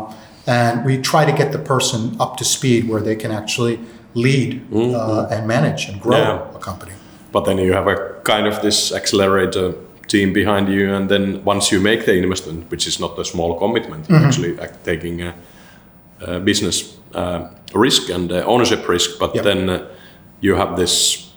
and 0.48 0.86
we 0.86 0.94
try 1.12 1.24
to 1.32 1.36
get 1.42 1.52
the 1.52 1.60
person 1.74 2.00
up 2.20 2.38
to 2.38 2.44
speed 2.44 2.82
where 2.90 3.02
they 3.08 3.16
can 3.16 3.32
actually 3.32 3.76
lead 4.16 4.50
uh, 4.74 5.34
and 5.34 5.42
manage 5.48 5.82
and 5.90 6.02
grow 6.02 6.18
Mm-hmm. 6.18 6.52
Yeah. 6.52 6.58
a 6.58 6.60
company. 6.70 6.94
But 7.32 7.42
then 7.46 7.58
you 7.60 7.74
have 7.74 7.88
a 7.96 7.96
kind 8.24 8.48
of 8.48 8.56
this 8.62 8.92
accelerator 8.92 9.74
team 10.08 10.34
behind 10.34 10.68
you, 10.70 10.96
and 10.96 11.08
then 11.10 11.44
once 11.46 11.72
you 11.76 11.80
make 11.82 12.02
the 12.06 12.14
investment, 12.24 12.72
which 12.72 12.88
is 12.88 13.00
not 13.00 13.20
a 13.20 13.24
small 13.24 13.52
commitment, 13.60 14.10
you're 14.10 14.26
actually 14.28 14.54
act- 14.60 14.84
taking 14.86 15.22
a, 15.22 15.34
a 16.22 16.40
business 16.40 16.98
uh, 17.14 17.40
risk 17.76 18.10
and 18.10 18.32
uh, 18.32 18.38
ownership 18.54 18.88
risk. 18.90 19.20
But 19.20 19.36
Yep. 19.36 19.44
then 19.44 19.70
uh, 19.70 19.78
you 20.42 20.56
have 20.56 20.76
this 20.78 21.32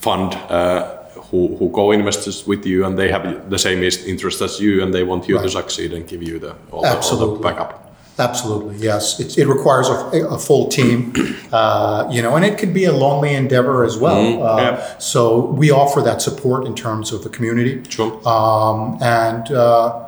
fund 0.00 0.34
uh, 0.34 0.96
who 1.30 1.56
who 1.56 1.70
co-invests 1.70 2.46
with 2.46 2.66
you, 2.66 2.84
and 2.84 2.96
they 2.98 3.10
have 3.10 3.50
the 3.50 3.58
same 3.58 3.82
interest 3.82 4.40
as 4.42 4.60
you, 4.60 4.82
and 4.82 4.92
they 4.94 5.02
want 5.02 5.28
you 5.28 5.38
to 5.42 5.48
succeed 5.48 5.92
and 5.92 6.06
give 6.08 6.22
you 6.22 6.38
the 6.38 6.54
all, 6.70 6.82
the, 6.82 6.96
all 6.98 7.34
the 7.36 7.42
backup. 7.42 7.82
Absolutely, 8.18 8.76
yes. 8.76 9.20
It, 9.20 9.36
it 9.36 9.46
requires 9.46 9.88
a, 9.90 10.26
a 10.30 10.38
full 10.38 10.68
team, 10.68 11.12
uh, 11.52 12.08
you 12.10 12.22
know, 12.22 12.34
and 12.34 12.44
it 12.46 12.56
could 12.58 12.72
be 12.72 12.84
a 12.86 12.92
lonely 12.92 13.34
endeavor 13.34 13.84
as 13.84 13.98
well. 13.98 14.42
uh, 14.42 14.56
yeah. 14.62 14.98
So 14.98 15.44
we 15.60 15.70
offer 15.70 16.00
that 16.00 16.22
support 16.22 16.64
in 16.66 16.74
terms 16.74 17.12
of 17.12 17.22
the 17.24 17.28
community, 17.28 17.82
Sure. 17.90 18.12
um, 18.26 18.96
and 19.02 19.50
uh, 19.52 20.06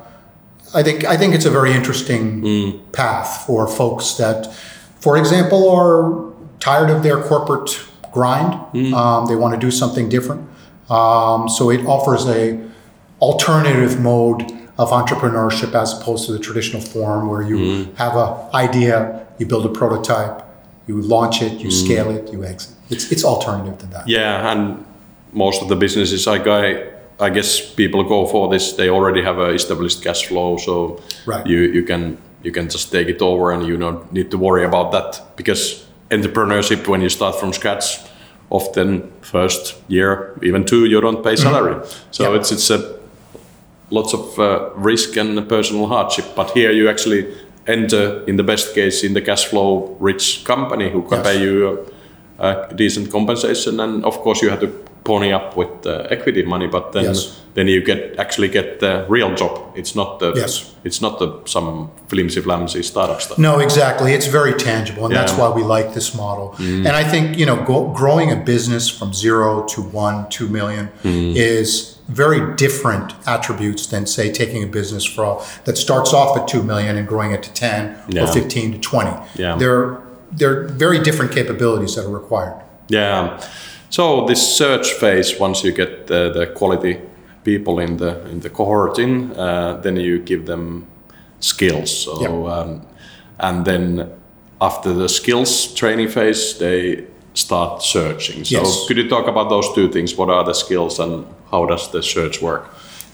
I 0.75 0.83
think 0.83 1.05
I 1.05 1.17
think 1.19 1.35
it's 1.35 1.45
a 1.47 1.51
very 1.51 1.73
interesting 1.73 2.81
path 2.93 3.45
for 3.47 3.67
folks 3.69 4.15
that, 4.15 4.55
for 5.01 5.19
example, 5.19 5.69
are 5.71 6.33
tired 6.61 6.89
of 6.91 7.03
their 7.03 7.23
corporate 7.23 7.71
grind. 8.13 8.55
Um, 8.95 9.27
they 9.27 9.37
want 9.37 9.55
to 9.55 9.61
do 9.61 9.71
something 9.71 10.09
different. 10.09 10.49
Um, 10.91 11.49
so 11.49 11.71
it 11.71 11.85
offers 11.87 12.27
a 12.29 12.59
alternative 13.21 14.01
mode 14.01 14.43
of 14.79 14.91
entrepreneurship 14.91 15.75
as 15.75 16.01
opposed 16.01 16.27
to 16.27 16.33
the 16.33 16.39
traditional 16.39 16.81
form 16.81 17.29
where 17.29 17.43
you 17.43 17.85
have 17.97 18.15
an 18.17 18.35
idea, 18.55 19.27
you 19.39 19.47
build 19.47 19.67
a 19.67 19.69
prototype, 19.69 20.43
you 20.87 21.01
launch 21.03 21.43
it, 21.43 21.53
you 21.61 21.71
scale 21.71 22.11
it, 22.11 22.33
you 22.33 22.45
exit. 22.45 22.75
It's 22.91 23.11
it's 23.13 23.25
alternative 23.25 23.79
to 23.79 23.87
that. 23.87 24.09
Yeah, 24.09 24.51
and 24.53 24.85
most 25.33 25.63
of 25.63 25.69
the 25.69 25.77
businesses 25.77 26.27
I 26.27 26.39
guy, 26.39 26.85
I 27.21 27.29
guess 27.31 27.61
people 27.75 28.05
go 28.05 28.27
for 28.27 28.49
this. 28.49 28.73
They 28.75 28.89
already 28.89 29.23
have 29.23 29.39
a 29.39 29.51
established 29.51 30.03
cash 30.03 30.27
flow, 30.27 30.57
so 30.57 31.01
Right. 31.27 31.45
you 31.47 31.59
you 31.59 31.83
can 31.83 32.17
you 32.45 32.53
can 32.53 32.69
just 32.71 32.91
take 32.93 33.09
it 33.09 33.21
over, 33.21 33.51
and 33.53 33.67
you 33.67 33.77
don't 33.77 34.11
need 34.13 34.31
to 34.31 34.39
worry 34.39 34.65
about 34.65 34.93
that 34.93 35.21
because 35.37 35.85
entrepreneurship 36.11 36.87
when 36.89 37.01
you 37.03 37.09
start 37.09 37.35
from 37.37 37.53
scratch, 37.53 37.99
often 38.51 39.03
first 39.21 39.77
year, 39.89 40.39
even 40.43 40.65
two, 40.65 40.85
you 40.87 41.01
don't 41.01 41.23
pay 41.23 41.37
salary. 41.37 41.77
So 42.11 42.23
Yeah. 42.33 42.39
it's 42.41 42.53
it's 42.53 42.71
a 42.71 42.99
lots 43.91 44.15
of 44.15 44.39
uh, 44.39 44.71
risk 44.77 45.17
and 45.17 45.49
personal 45.49 45.87
hardship. 45.87 46.25
But 46.37 46.51
here 46.57 46.73
you 46.73 46.89
actually 46.91 47.27
enter, 47.67 48.23
in 48.27 48.37
the 48.37 48.43
best 48.43 48.75
case, 48.75 49.07
in 49.07 49.15
the 49.15 49.21
cash 49.21 49.47
flow 49.47 49.97
rich 50.01 50.45
company 50.45 50.91
who 50.91 51.03
can 51.03 51.19
Yes. 51.19 51.27
pay 51.27 51.43
you 51.43 51.87
a, 52.39 52.47
a 52.69 52.75
decent 52.75 53.11
compensation, 53.11 53.81
and 53.81 54.05
of 54.05 54.19
course 54.23 54.43
you 54.45 54.51
have 54.51 54.61
to 54.61 54.69
pony 55.05 55.33
up 55.33 55.57
with 55.57 55.87
uh, 55.87 56.07
equity 56.11 56.43
money. 56.43 56.67
But 56.67 56.93
then 56.93 57.05
Yes. 57.05 57.41
then 57.55 57.67
you 57.69 57.83
get 57.83 58.19
actually 58.19 58.49
get 58.49 58.79
the 58.81 59.05
real 59.09 59.35
job. 59.35 59.53
It's 59.75 59.95
not 59.95 60.19
the 60.21 60.33
Yes. 60.37 60.75
it's 60.85 61.01
not 61.01 61.19
the 61.19 61.29
some 61.45 61.91
flimsy 62.09 62.41
flamsy 62.43 62.83
startup 62.85 63.21
stuff. 63.21 63.39
No, 63.39 63.59
exactly. 63.61 64.13
It's 64.13 64.27
very 64.27 64.53
tangible, 64.55 65.05
and 65.07 65.15
that's 65.15 65.33
why 65.39 65.49
we 65.51 65.63
like 65.63 65.93
this 65.95 66.15
model. 66.15 66.55
And 66.59 66.89
I 66.89 67.05
think 67.05 67.39
you 67.39 67.47
know, 67.47 67.57
go, 67.65 67.89
growing 67.95 68.31
a 68.33 68.37
business 68.37 68.89
from 68.89 69.13
zero 69.13 69.65
to 69.75 69.83
one, 69.83 70.27
two 70.31 70.49
million 70.49 70.89
is 71.05 71.99
very 72.09 72.55
different 72.57 73.13
attributes 73.27 73.87
than 73.87 74.07
say 74.07 74.33
taking 74.33 74.63
a 74.63 74.67
business 74.67 75.05
from 75.05 75.37
that 75.65 75.77
starts 75.77 76.13
off 76.15 76.37
at 76.39 76.49
two 76.49 76.63
million 76.63 76.97
and 76.97 77.07
growing 77.07 77.33
it 77.33 77.43
to 77.43 77.53
ten 77.53 77.97
or 78.17 78.27
fifteen 78.27 78.73
to 78.73 78.79
twenty. 78.79 79.15
Yeah. 79.37 79.57
They're 79.59 79.99
they're 80.39 80.65
very 80.65 80.99
different 81.03 81.33
capabilities 81.33 81.95
that 81.97 82.05
are 82.07 82.11
required. 82.23 82.55
Yeah. 82.89 83.41
So 83.91 84.27
this 84.27 84.57
search 84.57 84.93
phase, 84.93 85.39
once 85.41 85.65
you 85.65 85.73
get 85.73 86.07
the, 86.07 86.31
the 86.33 86.47
quality 86.47 87.01
people 87.45 87.79
in 87.79 87.97
the 87.97 88.21
in 88.31 88.41
the 88.41 88.51
cohort 88.51 88.99
in, 88.99 89.33
uh, 89.33 89.81
then 89.83 89.97
you 89.97 90.19
give 90.19 90.45
them 90.47 90.87
skills. 91.41 91.91
So 92.05 92.21
Yeah. 92.21 92.61
um, 92.61 92.81
and 93.39 93.65
then 93.65 94.11
after 94.61 94.93
the 94.93 95.09
skills 95.09 95.75
training 95.75 96.09
phase, 96.09 96.59
they 96.59 97.05
start 97.35 97.83
searching. 97.83 98.45
So 98.45 98.57
Yes. 98.59 98.85
could 98.87 98.97
you 98.99 99.09
talk 99.09 99.29
about 99.29 99.49
those 99.49 99.73
two 99.75 99.89
things? 99.89 100.17
What 100.19 100.29
are 100.29 100.45
the 100.45 100.55
skills 100.55 100.99
and 101.01 101.25
how 101.51 101.67
does 101.67 101.89
the 101.91 102.03
search 102.03 102.43
work? 102.43 102.65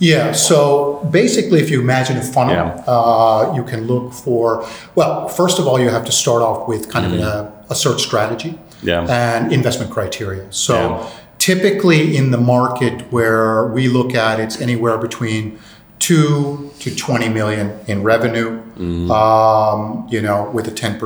Yeah. 0.00 0.32
So 0.34 1.06
basically, 1.10 1.60
if 1.60 1.70
you 1.70 1.80
imagine 1.80 2.16
a 2.18 2.22
funnel, 2.22 2.54
Yeah. 2.54 2.82
uh, 2.94 3.52
you 3.56 3.62
can 3.64 3.86
look 3.86 4.12
for. 4.12 4.64
Well, 4.94 5.28
first 5.28 5.58
of 5.58 5.66
all, 5.66 5.78
you 5.78 5.90
have 5.90 6.04
to 6.04 6.12
start 6.12 6.42
off 6.42 6.66
with 6.68 6.88
kind 6.88 7.06
of 7.06 7.12
a, 7.20 7.52
a 7.70 7.74
search 7.74 8.00
strategy 8.02 8.48
Mm-hmm. 8.48 8.63
Yeah. 8.84 9.06
and 9.08 9.52
investment 9.52 9.90
criteria. 9.90 10.44
So 10.50 10.74
Yeah. 10.74 11.06
typically 11.38 12.16
in 12.16 12.30
the 12.30 12.38
market 12.38 13.10
where 13.12 13.66
we 13.68 13.88
look 13.88 14.14
at, 14.14 14.40
it's 14.40 14.60
anywhere 14.60 14.98
between 14.98 15.58
two 15.98 16.70
to 16.80 16.94
20 16.94 17.28
million 17.28 17.72
in 17.86 18.02
revenue. 18.02 18.60
Mm-hmm. 18.78 19.10
Um, 19.10 20.06
you 20.10 20.20
know, 20.20 20.50
with 20.52 20.66
a 20.68 20.70
10% 20.72 20.98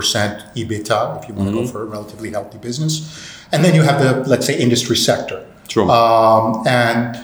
EBITDA, 0.57 1.23
if 1.23 1.29
you 1.29 1.35
want 1.35 1.49
to 1.51 1.55
Mm-hmm. 1.55 1.55
go 1.55 1.67
for 1.67 1.83
a 1.83 1.85
relatively 1.85 2.31
healthy 2.31 2.59
business, 2.59 2.93
and 3.53 3.65
then 3.65 3.75
you 3.75 3.83
have 3.83 4.01
the 4.03 4.29
let's 4.29 4.47
say 4.47 4.59
industry 4.59 4.97
sector. 4.97 5.45
Sure. 5.69 5.89
Um, 5.91 6.67
and 6.67 7.19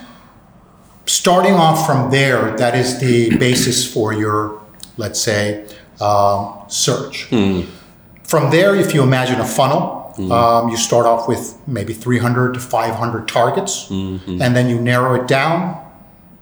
starting 1.07 1.53
off 1.53 1.85
from 1.85 2.11
there, 2.11 2.55
that 2.57 2.75
is 2.75 2.99
the 2.99 3.35
basis 3.47 3.91
for 3.91 4.13
your, 4.13 4.61
let's 4.97 5.19
say, 5.19 5.65
um, 5.99 6.53
search. 6.67 7.25
From 8.23 8.49
there, 8.51 8.75
if 8.75 8.93
you 8.93 9.01
imagine 9.03 9.39
a 9.39 9.45
funnel, 9.45 10.04
um, 10.31 10.69
you 10.69 10.77
start 10.77 11.05
off 11.05 11.27
with 11.27 11.57
maybe 11.67 11.93
300 11.93 12.53
to 12.53 12.59
500 12.59 13.27
targets, 13.27 13.89
and 13.89 14.55
then 14.55 14.69
you 14.69 14.79
narrow 14.79 15.21
it 15.21 15.27
down 15.27 15.81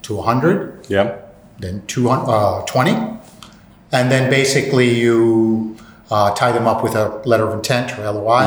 to 0.04 0.16
100, 0.16 0.86
yeah. 0.90 1.18
then 1.60 1.82
200, 1.88 2.30
uh, 2.32 2.62
20, 2.66 2.92
and 3.92 4.12
then 4.12 4.30
basically 4.30 4.90
you 4.94 5.76
uh, 6.12 6.34
tie 6.36 6.52
them 6.52 6.68
up 6.68 6.84
with 6.84 6.94
a 6.96 7.22
letter 7.26 7.48
of 7.48 7.54
intent 7.54 7.98
or 7.98 8.04
LOI, 8.12 8.44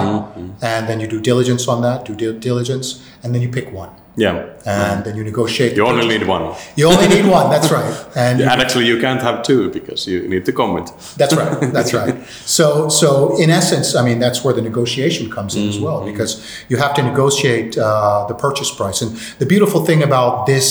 and 0.63 0.87
then 0.89 1.01
you 1.01 1.07
do 1.09 1.21
diligence 1.21 1.67
on 1.67 1.83
that, 1.83 2.05
do 2.05 2.15
due 2.15 2.39
diligence, 2.39 3.03
and 3.23 3.35
then 3.35 3.43
you 3.43 3.49
pick 3.49 3.73
one, 3.73 3.91
Yeah. 4.19 4.47
and 4.65 5.05
then 5.05 5.15
you 5.17 5.25
negotiate. 5.25 5.77
You 5.77 5.87
only 5.87 6.07
need 6.09 6.27
one. 6.27 6.55
You 6.75 6.87
only 6.89 7.09
need 7.09 7.27
one. 7.27 7.51
That's 7.51 7.71
right. 7.71 7.95
And 8.17 8.39
you- 8.41 8.49
And 8.51 8.61
actually, 8.63 8.87
you 8.87 8.99
can't 9.01 9.21
have 9.23 9.43
two 9.43 9.71
because 9.71 10.07
you 10.11 10.27
need 10.29 10.45
to 10.47 10.53
comment. 10.53 10.87
that's 11.21 11.35
right. 11.37 11.73
That's 11.77 11.93
right. 11.93 12.15
So, 12.47 12.89
so 12.89 13.09
in 13.43 13.51
essence, 13.51 13.95
I 13.95 14.03
mean, 14.09 14.19
that's 14.19 14.43
where 14.45 14.55
the 14.55 14.63
negotiation 14.63 15.31
comes 15.31 15.55
in 15.55 15.69
as 15.69 15.79
well, 15.79 16.01
because 16.11 16.33
you 16.71 16.77
have 16.79 16.95
to 16.95 17.03
negotiate 17.03 17.77
uh, 17.79 18.25
the 18.29 18.35
purchase 18.35 18.71
price. 18.75 19.03
And 19.05 19.11
the 19.39 19.47
beautiful 19.47 19.81
thing 19.85 20.03
about 20.03 20.47
this 20.47 20.69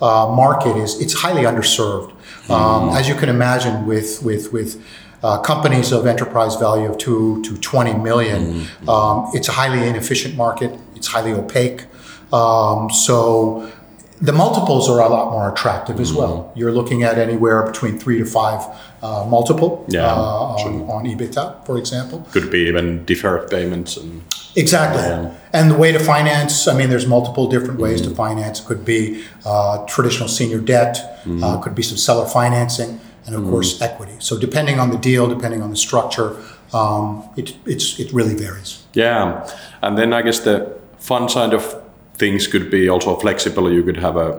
uh, 0.00 0.32
market 0.44 0.74
is 0.84 0.90
it's 1.00 1.14
highly 1.24 1.42
underserved. 1.52 2.10
Um, 2.48 2.88
As 2.98 3.04
you 3.08 3.14
can 3.14 3.28
imagine, 3.28 3.74
with 3.86 4.22
with 4.28 4.44
with 4.56 4.70
uh, 5.22 5.38
companies 5.52 5.92
of 5.92 6.06
enterprise 6.06 6.54
value 6.56 6.88
of 6.90 6.96
two 6.96 7.42
to 7.46 7.50
twenty 7.70 7.94
million, 8.08 8.40
um, 8.88 9.16
it's 9.36 9.48
a 9.48 9.52
highly 9.52 9.86
inefficient 9.86 10.34
market. 10.36 10.70
It's 10.96 11.08
highly 11.14 11.32
opaque. 11.32 11.80
Um, 12.32 12.90
so 12.90 13.70
the 14.20 14.32
multiples 14.32 14.88
are 14.90 15.00
a 15.00 15.08
lot 15.08 15.30
more 15.30 15.50
attractive 15.50 15.98
as 15.98 16.12
well. 16.12 16.52
You're 16.54 16.72
looking 16.72 17.02
at 17.02 17.18
anywhere 17.18 17.62
between 17.64 17.98
three 17.98 18.18
to 18.18 18.26
five 18.26 18.60
uh, 19.02 19.24
multiple 19.24 19.86
Yeah, 19.88 20.06
uh, 20.06 20.56
on, 20.60 20.82
on 20.90 21.04
EBITDA, 21.06 21.64
for 21.64 21.78
example. 21.78 22.26
Could 22.30 22.50
be 22.50 22.60
even 22.68 23.04
deferred 23.06 23.50
payments 23.50 23.96
and 23.96 24.22
Exactly. 24.56 25.30
And 25.52 25.70
the 25.70 25.76
way 25.76 25.92
to 25.92 25.98
finance, 25.98 26.66
I 26.66 26.76
mean, 26.76 26.90
there's 26.90 27.06
multiple 27.06 27.48
different 27.48 27.78
ways 27.80 28.00
to 28.02 28.10
finance. 28.10 28.60
It 28.60 28.66
could 28.66 28.84
be 28.84 29.24
uh, 29.44 29.86
traditional 29.86 30.28
senior 30.28 30.60
debt, 30.60 31.22
uh, 31.42 31.58
could 31.58 31.74
be 31.74 31.82
some 31.82 31.96
seller 31.96 32.26
financing, 32.26 33.00
and 33.26 33.36
of 33.36 33.44
course, 33.44 33.80
equity. 33.80 34.16
So 34.18 34.38
depending 34.38 34.80
on 34.80 34.90
the 34.90 34.98
deal, 34.98 35.28
depending 35.28 35.62
on 35.62 35.70
the 35.70 35.76
structure, 35.76 36.36
um, 36.72 37.28
it, 37.36 37.56
it's, 37.64 37.98
it 38.00 38.12
really 38.12 38.34
varies. 38.34 38.84
Yeah, 38.92 39.48
and 39.82 39.96
then 39.96 40.12
I 40.12 40.22
guess 40.22 40.40
the 40.40 40.76
fun 40.98 41.28
side 41.28 41.54
of 41.54 41.80
things 42.20 42.46
could 42.52 42.70
be 42.70 42.82
also 42.94 43.16
flexible. 43.16 43.72
You 43.72 43.82
could 43.82 43.96
have 44.06 44.16
a, 44.16 44.30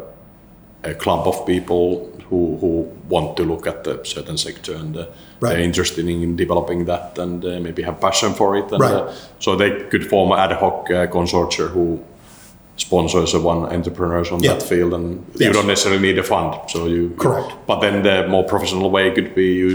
a 0.84 0.94
club 1.04 1.28
of 1.28 1.46
people 1.46 1.86
who, 2.30 2.42
who 2.62 2.70
want 3.10 3.36
to 3.38 3.44
look 3.44 3.68
at 3.68 3.88
a 3.88 3.96
certain 4.06 4.38
sector 4.38 4.76
and 4.76 4.96
uh, 4.98 5.06
Right. 5.44 5.54
they're 5.56 5.66
interested 5.72 6.08
in 6.08 6.36
developing 6.36 6.86
that 6.86 7.18
and 7.18 7.44
uh, 7.44 7.60
maybe 7.60 7.82
have 7.84 7.98
passion 8.00 8.34
for 8.40 8.50
it. 8.60 8.72
And, 8.72 8.80
Right. 8.82 8.94
uh, 8.94 9.12
so 9.40 9.56
they 9.56 9.72
could 9.92 10.06
form 10.08 10.32
an 10.32 10.40
ad 10.46 10.52
hoc 10.62 10.76
uh, 10.92 11.08
consortium 11.18 11.70
who 11.76 12.00
sponsors 12.78 13.34
one 13.34 13.62
entrepreneurs 13.78 14.32
on 14.32 14.40
Yeah. 14.44 14.54
that 14.54 14.64
field 14.64 14.94
and 14.94 15.06
you 15.40 15.52
don't 15.54 15.68
necessarily 15.68 16.02
need 16.08 16.18
a 16.20 16.24
fund. 16.24 16.54
So 16.74 16.86
you 16.88 17.10
Correct. 17.18 17.52
But 17.68 17.80
then 17.82 18.04
the 18.04 18.28
more 18.34 18.44
professional 18.44 18.90
way 18.92 19.12
could 19.16 19.34
be 19.36 19.48
you 19.64 19.72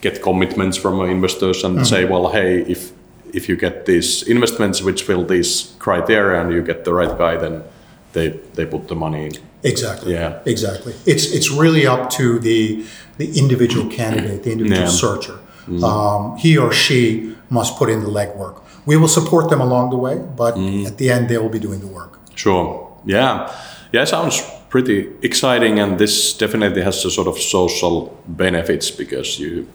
get 0.00 0.22
commitments 0.22 0.76
from 0.78 1.00
investors 1.18 1.64
and 1.64 1.74
Mm-hmm. 1.76 1.84
say, 1.94 2.04
well, 2.04 2.28
hey, 2.36 2.50
if 2.74 2.92
if 3.32 3.48
you 3.48 3.56
get 3.56 3.86
these 3.86 4.22
investments 4.28 4.82
which 4.82 5.02
fill 5.02 5.24
these 5.24 5.74
criteria 5.78 6.40
and 6.40 6.52
you 6.52 6.62
get 6.62 6.84
the 6.84 6.92
right 6.92 7.16
guy, 7.18 7.36
then 7.36 7.62
they 8.12 8.28
they 8.54 8.66
put 8.66 8.88
the 8.88 8.94
money 8.94 9.26
in. 9.26 9.32
Exactly. 9.62 10.12
Yeah. 10.12 10.38
Exactly. 10.44 10.92
It's 11.06 11.24
it's 11.32 11.50
really 11.50 11.86
up 11.86 12.10
to 12.10 12.38
the 12.38 12.84
the 13.18 13.38
individual 13.38 13.86
candidate, 13.90 14.42
the 14.42 14.52
individual 14.52 14.88
Yeah. 14.88 15.00
searcher. 15.00 15.38
Um, 15.84 16.36
he 16.38 16.58
or 16.58 16.72
she 16.72 17.34
must 17.48 17.78
put 17.78 17.88
in 17.88 18.00
the 18.00 18.10
legwork. 18.10 18.54
We 18.84 18.96
will 18.96 19.08
support 19.08 19.48
them 19.48 19.60
along 19.60 19.90
the 19.90 19.96
way, 19.96 20.16
but 20.36 20.56
at 20.86 20.96
the 20.98 21.10
end, 21.10 21.28
they 21.28 21.38
will 21.38 21.48
be 21.52 21.60
doing 21.60 21.80
the 21.80 21.86
work. 21.86 22.18
Sure. 22.34 22.88
Yeah. 23.06 23.48
Yeah, 23.92 24.02
it 24.02 24.08
sounds 24.08 24.42
pretty 24.70 25.06
exciting, 25.22 25.78
and 25.78 25.98
this 25.98 26.36
definitely 26.38 26.82
has 26.82 27.04
a 27.04 27.10
sort 27.10 27.28
of 27.28 27.38
social 27.38 28.10
benefits 28.26 28.90
because 28.90 29.38
you 29.38 29.66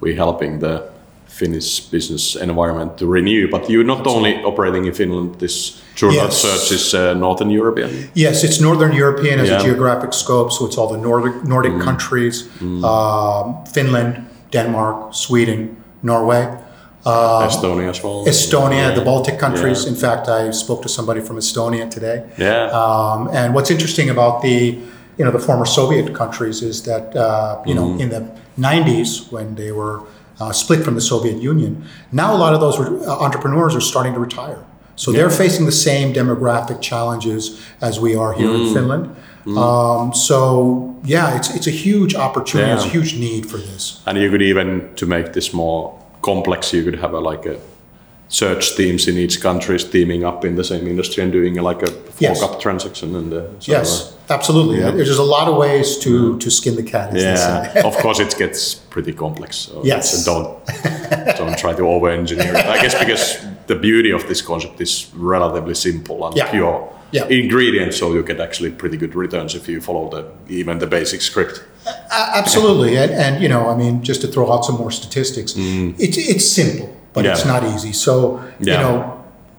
we 0.00 0.14
helping 0.14 0.60
the 0.60 0.82
Finnish 1.38 1.80
business 1.90 2.36
environment 2.36 2.96
to 2.98 3.06
renew. 3.06 3.48
But 3.50 3.68
you're 3.70 3.86
not 3.86 4.06
only 4.06 4.32
operating 4.44 4.86
in 4.86 4.92
Finland. 4.94 5.34
This 5.38 5.80
journal 6.00 6.16
Yes. 6.16 6.36
search 6.42 6.72
is 6.72 6.94
uh, 6.94 7.00
Northern 7.14 7.50
European. 7.50 7.90
Yes, 8.14 8.42
it's 8.44 8.58
Northern 8.60 8.92
European 8.92 9.40
as 9.40 9.48
Yeah. 9.48 9.60
a 9.60 9.62
geographic 9.64 10.12
scope, 10.12 10.50
so 10.52 10.66
it's 10.66 10.76
all 10.78 10.88
the 10.88 10.98
Nordic 11.08 11.34
Nordic 11.44 11.72
countries, 11.84 12.44
um, 12.60 13.44
Finland, 13.74 14.12
Denmark, 14.52 14.96
Sweden, 15.12 15.76
Norway. 16.02 16.44
Estonia 17.06 17.88
as 17.88 18.02
well. 18.02 18.24
Estonia, 18.26 18.94
the 18.94 19.00
Baltic 19.04 19.38
countries. 19.38 19.82
Yeah. 19.82 19.90
In 19.92 19.96
fact, 19.96 20.28
I 20.28 20.50
spoke 20.52 20.82
to 20.82 20.88
somebody 20.88 21.20
from 21.20 21.36
Estonia 21.36 21.88
today. 21.90 22.22
Yeah. 22.36 22.70
Um, 22.80 23.28
and 23.32 23.54
what's 23.54 23.70
interesting 23.70 24.10
about 24.10 24.42
the, 24.42 24.56
you 25.16 25.24
know, 25.24 25.30
the 25.38 25.38
former 25.38 25.66
Soviet 25.66 26.12
countries 26.14 26.62
is 26.62 26.82
that, 26.82 27.14
uh, 27.16 27.22
you 27.66 27.74
know, 27.74 27.96
in 28.02 28.08
the 28.10 28.22
90s 28.58 29.32
when 29.32 29.54
they 29.54 29.72
were 29.72 30.00
uh, 30.40 30.52
split 30.52 30.84
from 30.84 30.94
the 30.94 31.00
Soviet 31.00 31.42
Union, 31.42 31.84
now 32.12 32.34
a 32.34 32.38
lot 32.38 32.54
of 32.54 32.60
those 32.60 32.78
uh, 32.78 33.18
entrepreneurs 33.18 33.74
are 33.74 33.80
starting 33.80 34.14
to 34.14 34.20
retire. 34.20 34.64
So 34.96 35.12
they're 35.12 35.30
facing 35.30 35.64
the 35.66 35.72
same 35.72 36.12
demographic 36.12 36.82
challenges 36.82 37.64
as 37.80 38.00
we 38.00 38.16
are 38.16 38.32
here 38.32 38.50
in 38.50 38.74
Finland. 38.74 39.14
Um, 39.56 40.12
so 40.12 40.96
yeah, 41.04 41.36
it's 41.36 41.54
it's 41.54 41.66
a 41.66 41.70
huge 41.70 42.14
opportunity. 42.14 42.72
It's 42.72 42.84
a 42.84 42.88
huge 42.88 43.18
need 43.18 43.46
for 43.46 43.58
this. 43.58 44.02
And 44.06 44.18
you 44.18 44.28
could 44.30 44.42
even 44.42 44.94
to 44.96 45.06
make 45.06 45.32
this 45.32 45.54
more 45.54 45.94
complex, 46.20 46.72
you 46.72 46.82
could 46.82 46.98
have 46.98 47.14
a, 47.14 47.20
like 47.20 47.46
a 47.46 47.56
search 48.28 48.76
teams 48.76 49.08
in 49.08 49.16
each 49.16 49.40
country 49.40 49.78
teaming 49.78 50.22
up 50.24 50.44
in 50.44 50.54
the 50.56 50.64
same 50.64 50.86
industry 50.86 51.22
and 51.24 51.32
doing 51.32 51.54
like 51.54 51.82
a 51.82 51.90
Yes. 52.20 52.40
fork 52.40 52.50
up 52.52 52.60
transaction 52.60 53.14
and 53.14 53.32
uh, 53.32 53.40
so, 53.60 53.72
Yes, 53.72 54.12
absolutely. 54.28 54.78
Yeah. 54.80 54.90
There's 54.90 55.18
a 55.18 55.22
lot 55.36 55.48
of 55.48 55.56
ways 55.56 55.98
to 55.98 56.36
to 56.38 56.50
skin 56.50 56.74
the 56.76 56.82
cat. 56.82 57.10
uh, 57.14 57.18
yeah. 57.18 57.86
of 57.86 57.96
course, 58.02 58.18
it 58.22 58.34
gets 58.38 58.74
pretty 58.90 59.12
complex. 59.12 59.56
So 59.56 59.80
Yes. 59.92 60.24
don't 60.24 60.48
don't 61.38 61.56
try 61.58 61.74
to 61.74 61.84
over 61.88 62.10
engineer 62.10 62.54
it. 62.56 62.66
I 62.66 62.82
guess 62.82 62.94
because 62.98 63.38
the 63.66 63.74
beauty 63.76 64.12
of 64.12 64.22
this 64.26 64.42
concept 64.42 64.80
is 64.80 65.06
relatively 65.16 65.74
simple 65.74 66.16
and 66.26 66.36
Yeah. 66.36 66.50
pure 66.50 66.88
Yeah. 67.12 67.28
ingredients, 67.30 67.96
so 67.98 68.12
you 68.12 68.22
get 68.22 68.40
actually 68.40 68.70
pretty 68.72 68.96
good 68.98 69.14
returns 69.14 69.54
if 69.54 69.68
you 69.68 69.80
follow 69.80 70.08
the 70.10 70.22
even 70.48 70.78
the 70.78 70.86
basic 70.86 71.22
script. 71.22 71.62
A- 71.86 72.36
Absolutely, 72.38 72.96
and, 72.98 73.10
and 73.12 73.42
you 73.42 73.48
know, 73.48 73.62
I 73.72 73.76
mean, 73.76 74.02
just 74.02 74.20
to 74.20 74.26
throw 74.28 74.46
out 74.52 74.64
some 74.64 74.76
more 74.78 74.90
statistics, 74.92 75.54
it's 75.98 76.16
it's 76.18 76.44
simple, 76.54 76.88
but 77.22 77.26
it's 77.32 77.42
Mm. 77.42 77.52
Not 77.54 77.64
easy. 77.74 77.92
So 77.92 78.40
Yeah. 78.60 78.72
you 78.74 78.78
know, 78.84 79.14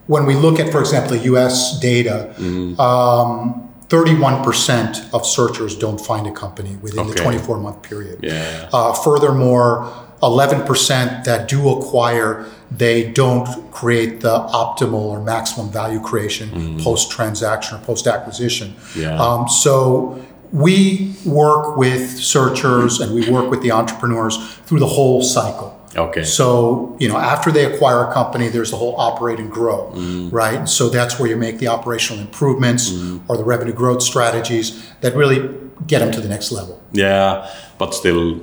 when 0.06 0.26
we 0.26 0.34
look 0.34 0.58
at, 0.60 0.70
for 0.72 0.80
example, 0.80 1.10
the 1.16 1.24
U.S. 1.32 1.78
data, 1.80 2.16
Mm. 2.38 2.78
um, 2.80 3.62
thirty-one 3.88 4.42
percent 4.44 5.02
of 5.12 5.26
searchers 5.26 5.74
don't 5.84 6.00
find 6.10 6.26
a 6.26 6.30
company 6.44 6.76
within 6.82 7.06
the 7.08 7.14
twenty-four 7.14 7.58
month 7.58 7.82
period. 7.82 8.18
Yeah. 8.22 8.68
Uh, 8.72 8.92
furthermore, 8.92 9.86
eleven 10.22 10.60
percent 10.62 11.24
that 11.24 11.48
do 11.48 11.60
acquire, 11.76 12.44
they 12.84 13.04
don't 13.04 13.48
create 13.72 14.20
the 14.20 14.36
optimal 14.62 15.04
or 15.14 15.20
maximum 15.34 15.70
value 15.70 16.00
creation 16.00 16.48
post 16.84 17.10
transaction 17.10 17.76
or 17.76 17.80
post 17.80 18.06
acquisition. 18.06 18.74
Yeah. 18.96 19.20
Um, 19.24 19.48
so 19.48 20.18
we 20.52 21.14
work 21.24 21.76
with 21.76 22.04
searchers 22.18 23.00
and 23.00 23.14
we 23.14 23.28
work 23.30 23.50
with 23.50 23.62
the 23.62 23.70
entrepreneurs 23.72 24.36
through 24.66 24.80
the 24.80 24.92
whole 24.98 25.22
cycle. 25.22 25.70
Okay. 25.96 26.22
So, 26.22 26.96
you 27.00 27.08
know, 27.08 27.16
after 27.16 27.50
they 27.50 27.64
acquire 27.64 28.04
a 28.04 28.12
company, 28.12 28.48
there's 28.48 28.70
the 28.70 28.76
whole 28.76 28.94
operate 28.98 29.38
and 29.40 29.50
grow, 29.50 29.90
right? 30.30 30.68
So 30.68 30.88
that's 30.88 31.18
where 31.18 31.28
you 31.28 31.36
make 31.36 31.58
the 31.58 31.68
operational 31.68 32.22
improvements 32.22 32.92
or 33.28 33.36
the 33.36 33.44
revenue 33.44 33.72
growth 33.72 34.02
strategies 34.02 34.82
that 35.00 35.14
really 35.16 35.48
get 35.86 35.98
them 36.00 36.12
to 36.12 36.20
the 36.20 36.28
next 36.28 36.52
level. 36.52 36.80
Yeah, 36.92 37.48
but 37.78 37.94
still, 37.94 38.40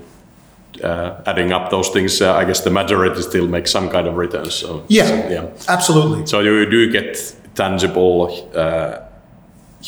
uh, 0.84 1.22
adding 1.26 1.52
up 1.54 1.72
those 1.72 1.90
things, 1.90 2.22
uh, 2.22 2.34
I 2.36 2.46
guess 2.46 2.62
the 2.62 2.70
majority 2.70 3.22
still 3.22 3.48
make 3.48 3.68
some 3.68 3.90
kind 3.90 4.08
of 4.08 4.16
returns. 4.16 4.54
So 4.56 4.84
Yeah, 4.90 5.06
so, 5.08 5.14
yeah. 5.30 5.50
absolutely. 5.68 6.26
So 6.26 6.42
you 6.42 6.70
do 6.70 6.92
get 6.92 7.18
tangible 7.56 8.52
uh, 8.56 9.00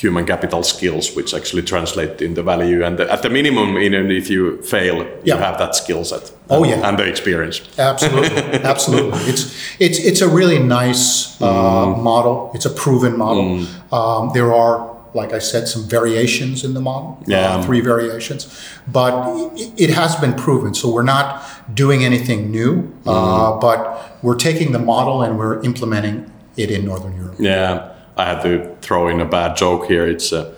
human 0.01 0.25
capital 0.25 0.63
skills, 0.63 1.15
which 1.15 1.33
actually 1.33 1.61
translate 1.61 2.21
in 2.21 2.33
the 2.33 2.43
value. 2.43 2.83
And 2.85 2.99
at 2.99 3.21
the 3.21 3.29
minimum, 3.29 3.77
even 3.77 4.11
if 4.11 4.29
you 4.29 4.61
fail, 4.61 5.05
you 5.25 5.35
have 5.35 5.57
that 5.57 5.75
skill 5.75 6.05
set. 6.05 6.31
Oh, 6.49 6.63
and, 6.63 6.71
yeah. 6.71 6.87
and 6.87 6.97
the 6.97 7.05
experience. 7.05 7.61
Absolutely, 7.77 8.37
absolutely. 8.73 9.19
It's 9.31 9.43
it's 9.79 9.99
it's 9.99 10.21
a 10.21 10.29
really 10.29 10.59
nice 10.59 11.39
uh, 11.41 11.87
model. 11.97 12.51
It's 12.53 12.65
a 12.65 12.69
proven 12.69 13.17
model. 13.17 13.65
Um, 13.91 14.31
there 14.33 14.53
are, 14.53 14.95
like 15.13 15.33
I 15.33 15.39
said, 15.39 15.67
some 15.67 15.83
variations 15.83 16.63
in 16.63 16.73
the 16.73 16.81
model. 16.81 17.21
Yeah. 17.27 17.55
uh, 17.55 17.63
three 17.63 17.81
variations, 17.81 18.47
but 18.87 19.11
it, 19.57 19.73
it 19.77 19.89
has 19.89 20.15
been 20.15 20.33
proven. 20.33 20.73
So 20.73 20.91
we're 20.93 21.11
not 21.17 21.43
doing 21.75 22.03
anything 22.03 22.51
new, 22.51 22.91
uh, 23.05 23.59
but 23.59 24.17
we're 24.23 24.39
taking 24.39 24.71
the 24.71 24.79
model 24.79 25.21
and 25.23 25.37
we're 25.37 25.61
implementing 25.63 26.31
it 26.57 26.71
in 26.71 26.85
Northern 26.85 27.15
Europe. 27.15 27.35
Yeah, 27.39 27.88
I 28.19 28.25
had 28.25 28.41
to 28.43 28.75
throw 28.81 29.07
in 29.07 29.21
a 29.21 29.25
bad 29.25 29.55
joke 29.55 29.87
here. 29.87 30.05
It's 30.05 30.33
uh, 30.33 30.53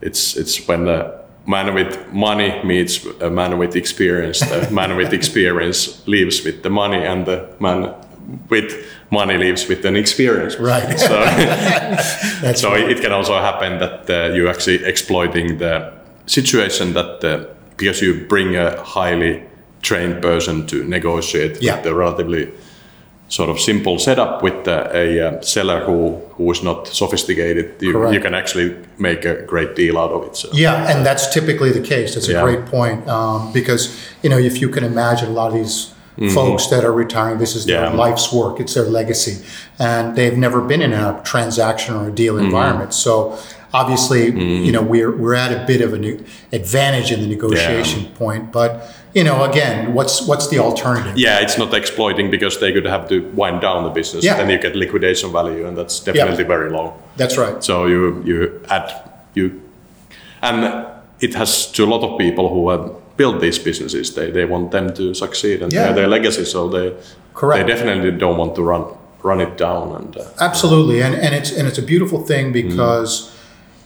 it's 0.00 0.36
it's 0.36 0.66
when 0.68 0.88
a 0.88 1.20
man 1.46 1.74
with 1.74 2.12
money 2.12 2.60
meets 2.64 3.04
a 3.20 3.30
man 3.30 3.58
with 3.58 3.76
experience. 3.76 4.40
The 4.40 4.68
man 4.80 4.96
with 4.96 5.12
experience 5.12 6.06
leaves 6.08 6.44
with 6.44 6.62
the 6.62 6.70
money, 6.70 7.04
and 7.04 7.26
the 7.26 7.48
man 7.60 7.94
with 8.48 8.72
money 9.10 9.36
leaves 9.36 9.68
with 9.68 9.84
an 9.84 9.96
experience. 9.96 10.58
Right. 10.58 10.98
So, 10.98 12.52
so 12.54 12.74
it 12.74 13.00
can 13.00 13.12
also 13.12 13.34
happen 13.38 13.78
that 13.78 14.10
uh, 14.10 14.34
you're 14.34 14.48
actually 14.48 14.84
exploiting 14.84 15.58
the 15.58 15.92
situation 16.26 16.94
that 16.94 17.24
uh, 17.24 17.44
because 17.76 18.00
you 18.02 18.26
bring 18.26 18.56
a 18.56 18.82
highly 18.82 19.42
trained 19.82 20.22
person 20.22 20.66
to 20.66 20.82
negotiate 20.84 21.62
Yeah. 21.62 21.74
with 21.76 21.84
the 21.84 21.94
relatively 21.94 22.50
sort 23.28 23.50
of 23.50 23.58
simple 23.58 23.98
setup 23.98 24.42
with 24.42 24.68
uh, 24.68 24.88
a 24.94 25.20
uh, 25.20 25.40
seller 25.42 25.80
who 25.84 26.16
who 26.36 26.50
is 26.52 26.62
not 26.62 26.86
sophisticated, 26.86 27.66
you, 27.82 28.12
you 28.12 28.20
can 28.20 28.34
actually 28.34 28.76
make 28.98 29.24
a 29.24 29.42
great 29.46 29.74
deal 29.74 29.96
out 29.98 30.10
of 30.12 30.22
it. 30.26 30.36
So. 30.36 30.48
Yeah, 30.52 30.88
and 30.90 31.04
that's 31.04 31.32
typically 31.34 31.72
the 31.72 31.80
case. 31.80 32.14
That's 32.14 32.28
a 32.28 32.32
Yeah. 32.32 32.42
great 32.44 32.66
point 32.66 33.08
um, 33.08 33.52
because 33.52 33.88
you 34.22 34.30
know 34.30 34.38
if 34.38 34.60
you 34.60 34.68
can 34.68 34.84
imagine 34.84 35.28
a 35.28 35.32
lot 35.32 35.48
of 35.48 35.54
these 35.54 35.92
folks 36.34 36.66
that 36.68 36.82
are 36.84 36.92
retiring, 36.92 37.38
this 37.38 37.54
is 37.56 37.64
their 37.66 37.80
Mm-hmm. 37.80 37.96
Yeah. 37.98 38.04
life's 38.06 38.32
work. 38.32 38.60
It's 38.60 38.74
their 38.74 38.84
legacy, 39.00 39.44
and 39.78 40.14
they've 40.16 40.38
never 40.38 40.60
been 40.60 40.80
in 40.82 40.92
a 40.92 41.20
transaction 41.24 41.94
or 41.94 41.98
a 41.98 42.04
Mm-hmm. 42.06 42.14
deal 42.14 42.38
environment. 42.38 42.94
So 42.94 43.12
obviously, 43.74 44.22
you 44.66 44.72
know 44.72 44.82
we're 44.82 45.10
we're 45.22 45.34
at 45.44 45.52
a 45.52 45.64
bit 45.66 45.80
of 45.86 45.92
an 45.98 46.04
advantage 46.52 47.08
in 47.14 47.20
the 47.20 47.26
negotiation 47.26 48.04
point. 48.14 48.52
But 48.52 48.70
you 49.16 49.24
know, 49.24 49.44
again, 49.44 49.94
what's 49.94 50.26
what's 50.28 50.48
the 50.48 50.58
alternative? 50.58 51.16
Yeah, 51.16 51.40
it's 51.40 51.56
not 51.56 51.72
exploiting 51.72 52.30
because 52.30 52.60
they 52.60 52.70
could 52.70 52.84
have 52.84 53.08
to 53.08 53.20
wind 53.34 53.62
down 53.62 53.84
the 53.84 53.90
business. 53.90 54.22
Yeah. 54.22 54.36
Then 54.36 54.50
you 54.50 54.58
get 54.58 54.76
liquidation 54.76 55.32
value, 55.32 55.66
and 55.66 55.74
that's 55.76 56.00
definitely 56.00 56.44
very 56.44 56.70
low. 56.70 56.92
That's 57.16 57.38
right. 57.38 57.64
So 57.64 57.86
you 57.86 58.22
you 58.26 58.60
add 58.68 58.92
you, 59.34 59.62
and 60.42 60.86
it 61.20 61.34
has 61.34 61.72
to 61.72 61.84
a 61.84 61.86
lot 61.94 62.02
of 62.02 62.18
people 62.18 62.50
who 62.50 62.68
have 62.68 62.90
built 63.16 63.40
these 63.40 63.58
businesses. 63.58 64.14
They 64.14 64.30
they 64.30 64.44
want 64.44 64.70
them 64.70 64.92
to 64.94 65.14
succeed 65.14 65.62
and 65.62 65.72
Yeah. 65.72 65.84
they're 65.84 65.94
their 65.94 66.08
legacy. 66.08 66.44
So 66.44 66.68
they 66.68 66.92
Correct. 67.34 67.66
they 67.66 67.74
definitely 67.74 68.10
don't 68.18 68.36
want 68.36 68.54
to 68.56 68.62
run 68.62 68.84
run 69.22 69.40
it 69.40 69.56
down. 69.56 69.96
And 69.96 70.16
uh, 70.16 70.24
Absolutely, 70.40 71.00
and 71.02 71.14
and 71.14 71.34
it's 71.34 71.50
and 71.58 71.66
it's 71.68 71.78
a 71.78 71.86
beautiful 71.92 72.20
thing 72.20 72.52
because, 72.52 73.30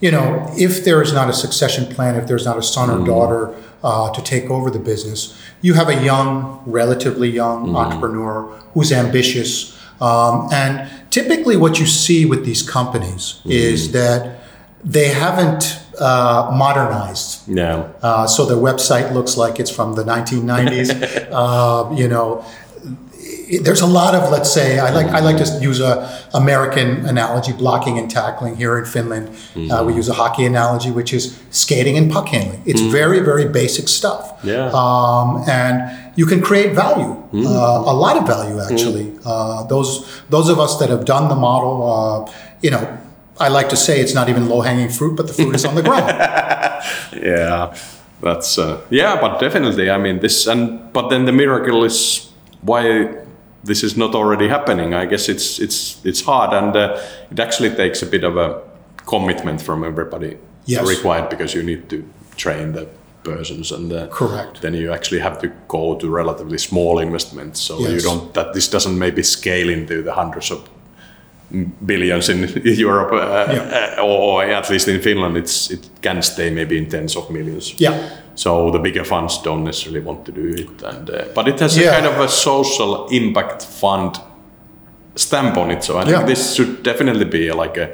you 0.00 0.10
know, 0.10 0.50
if 0.58 0.84
there 0.84 1.00
is 1.02 1.12
not 1.12 1.28
a 1.28 1.32
succession 1.32 1.86
plan, 1.94 2.16
if 2.16 2.26
there's 2.26 2.44
not 2.44 2.58
a 2.58 2.62
son 2.62 2.90
or 2.90 3.06
daughter 3.06 3.54
uh, 3.82 4.12
to 4.12 4.22
take 4.22 4.50
over 4.50 4.70
the 4.70 4.78
business, 4.78 5.38
you 5.60 5.74
have 5.74 5.88
a 5.88 6.04
young, 6.04 6.62
relatively 6.66 7.30
young 7.30 7.74
entrepreneur 7.74 8.42
who's 8.74 8.92
ambitious, 8.92 9.78
um, 10.00 10.48
and 10.52 10.88
typically 11.10 11.56
what 11.56 11.78
you 11.78 11.86
see 11.86 12.24
with 12.24 12.44
these 12.44 12.62
companies 12.62 13.40
is 13.44 13.92
that 13.92 14.40
they 14.82 15.08
haven't 15.08 15.78
uh, 16.00 16.50
modernized. 16.56 17.46
Yeah. 17.48 17.88
Uh, 18.02 18.26
so 18.26 18.46
their 18.46 18.56
website 18.56 19.12
looks 19.12 19.36
like 19.36 19.60
it's 19.60 19.70
from 19.70 19.94
the 19.94 20.04
1990s. 20.04 21.28
uh, 21.30 21.94
you 21.94 22.08
know, 22.08 22.44
there's 23.58 23.80
a 23.80 23.86
lot 23.86 24.14
of 24.14 24.30
let's 24.30 24.52
say 24.52 24.78
I 24.78 24.90
like 24.90 25.06
I 25.08 25.20
like 25.20 25.36
to 25.38 25.58
use 25.60 25.80
a 25.80 26.08
American 26.34 27.06
analogy, 27.06 27.52
blocking 27.52 27.98
and 27.98 28.10
tackling. 28.10 28.56
Here 28.56 28.78
in 28.78 28.84
Finland, 28.84 29.30
uh, 29.70 29.82
we 29.84 29.94
use 29.94 30.08
a 30.08 30.14
hockey 30.14 30.44
analogy, 30.46 30.90
which 30.90 31.12
is 31.12 31.38
skating 31.50 31.96
and 31.96 32.10
puck 32.10 32.28
handling. 32.28 32.62
It's 32.66 32.80
very 32.80 33.20
very 33.20 33.48
basic 33.48 33.88
stuff. 33.88 34.38
Yeah. 34.44 34.70
Um, 34.72 35.44
and 35.48 36.12
you 36.16 36.26
can 36.26 36.40
create 36.40 36.74
value, 36.74 37.12
uh, 37.34 37.92
a 37.92 37.96
lot 38.04 38.16
of 38.16 38.26
value 38.26 38.60
actually. 38.60 39.12
Uh, 39.24 39.64
those 39.64 40.06
those 40.30 40.48
of 40.48 40.58
us 40.58 40.78
that 40.78 40.88
have 40.90 41.04
done 41.04 41.28
the 41.28 41.36
model, 41.36 41.74
uh, 41.92 42.32
you 42.62 42.70
know. 42.70 42.98
I 43.42 43.48
like 43.48 43.70
to 43.70 43.76
say 43.76 44.00
it's 44.02 44.12
not 44.12 44.28
even 44.28 44.50
low 44.50 44.60
hanging 44.60 44.90
fruit, 44.90 45.16
but 45.16 45.26
the 45.26 45.32
fruit 45.32 45.54
is 45.54 45.64
on 45.64 45.74
the 45.74 45.82
ground. 45.82 46.12
Yeah, 47.12 47.74
that's 48.22 48.58
uh, 48.58 48.80
yeah, 48.90 49.20
but 49.20 49.40
definitely. 49.40 49.90
I 49.90 49.98
mean, 49.98 50.20
this 50.20 50.46
and 50.46 50.92
but 50.92 51.08
then 51.08 51.24
the 51.24 51.32
miracle 51.32 51.84
is 51.84 52.30
why 52.62 53.08
this 53.64 53.82
is 53.82 53.96
not 53.96 54.14
already 54.14 54.48
happening. 54.48 54.94
I 54.94 55.06
guess 55.06 55.28
it's 55.28 55.58
it's 55.58 56.00
it's 56.04 56.22
hard, 56.24 56.52
and 56.52 56.76
uh, 56.76 57.00
it 57.30 57.38
actually 57.40 57.70
takes 57.74 58.02
a 58.02 58.06
bit 58.06 58.24
of 58.24 58.36
a 58.36 58.62
commitment 59.06 59.60
from 59.62 59.84
everybody 59.84 60.36
Yes. 60.66 60.86
required 60.88 61.28
because 61.30 61.54
you 61.58 61.62
need 61.64 61.88
to 61.88 62.04
train 62.36 62.72
the 62.72 62.86
persons 63.24 63.72
and 63.72 63.92
uh, 63.92 64.06
Correct. 64.08 64.60
then 64.60 64.74
you 64.74 64.92
actually 64.92 65.20
have 65.20 65.38
to 65.40 65.48
go 65.68 65.96
to 65.96 66.08
relatively 66.08 66.58
small 66.58 66.98
investments 67.00 67.60
so 67.60 67.78
you 67.88 68.00
don't 68.00 68.32
that 68.34 68.52
this 68.52 68.68
doesn't 68.70 68.98
maybe 68.98 69.22
scale 69.22 69.68
into 69.68 70.02
the 70.02 70.12
hundreds 70.12 70.50
of 70.50 70.58
billions 71.86 72.28
in 72.28 72.48
Europe 72.64 73.12
uh, 73.12 73.52
Yeah. 73.52 73.98
uh, 73.98 74.04
or 74.04 74.44
at 74.44 74.70
least 74.70 74.88
in 74.88 75.00
Finland 75.00 75.36
it's 75.36 75.70
it 75.70 75.80
can 76.02 76.22
stay 76.22 76.50
maybe 76.50 76.76
in 76.78 76.86
tens 76.88 77.16
of 77.16 77.30
millions 77.30 77.74
Yeah. 77.80 77.94
so 78.34 78.70
the 78.70 78.78
bigger 78.78 79.04
funds 79.04 79.42
don't 79.44 79.64
necessarily 79.64 80.00
want 80.06 80.24
to 80.24 80.32
do 80.32 80.48
it 80.62 80.82
and 80.84 81.10
uh, 81.10 81.16
but 81.34 81.48
it 81.48 81.60
has 81.60 81.76
Yeah. 81.76 81.90
a 81.90 81.94
kind 81.94 82.06
of 82.06 82.20
a 82.20 82.28
social 82.28 83.06
impact 83.10 83.64
fund 83.80 84.14
stamp 85.16 85.56
on 85.56 85.70
it 85.70 85.84
so 85.84 85.98
I 85.98 86.04
think 86.04 86.16
Yeah. 86.16 86.26
this 86.26 86.54
should 86.54 86.82
definitely 86.82 87.24
be 87.24 87.52
like 87.52 87.76
a 87.80 87.88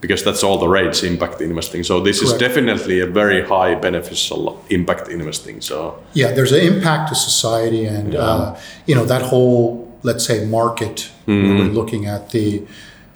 because 0.00 0.22
that's 0.22 0.44
all 0.44 0.58
the 0.58 0.68
rates 0.68 1.02
impact 1.02 1.40
investing 1.40 1.84
so 1.84 2.00
this 2.00 2.20
is 2.22 2.32
definitely 2.34 3.00
a 3.00 3.06
very 3.06 3.42
high 3.42 3.74
beneficial 3.74 4.62
impact 4.68 5.08
investing 5.08 5.60
so 5.62 5.94
Yeah, 6.14 6.32
there's 6.34 6.52
an 6.52 6.60
impact 6.60 7.08
to 7.08 7.14
society, 7.14 7.86
and 7.86 8.14
uh, 8.14 8.54
you 8.86 8.94
know 8.94 9.06
that 9.06 9.22
whole, 9.22 9.83
let's 10.04 10.24
say, 10.24 10.44
market. 10.46 11.10
When 11.26 11.58
we're 11.58 11.74
looking 11.80 12.06
at 12.06 12.30
the 12.30 12.62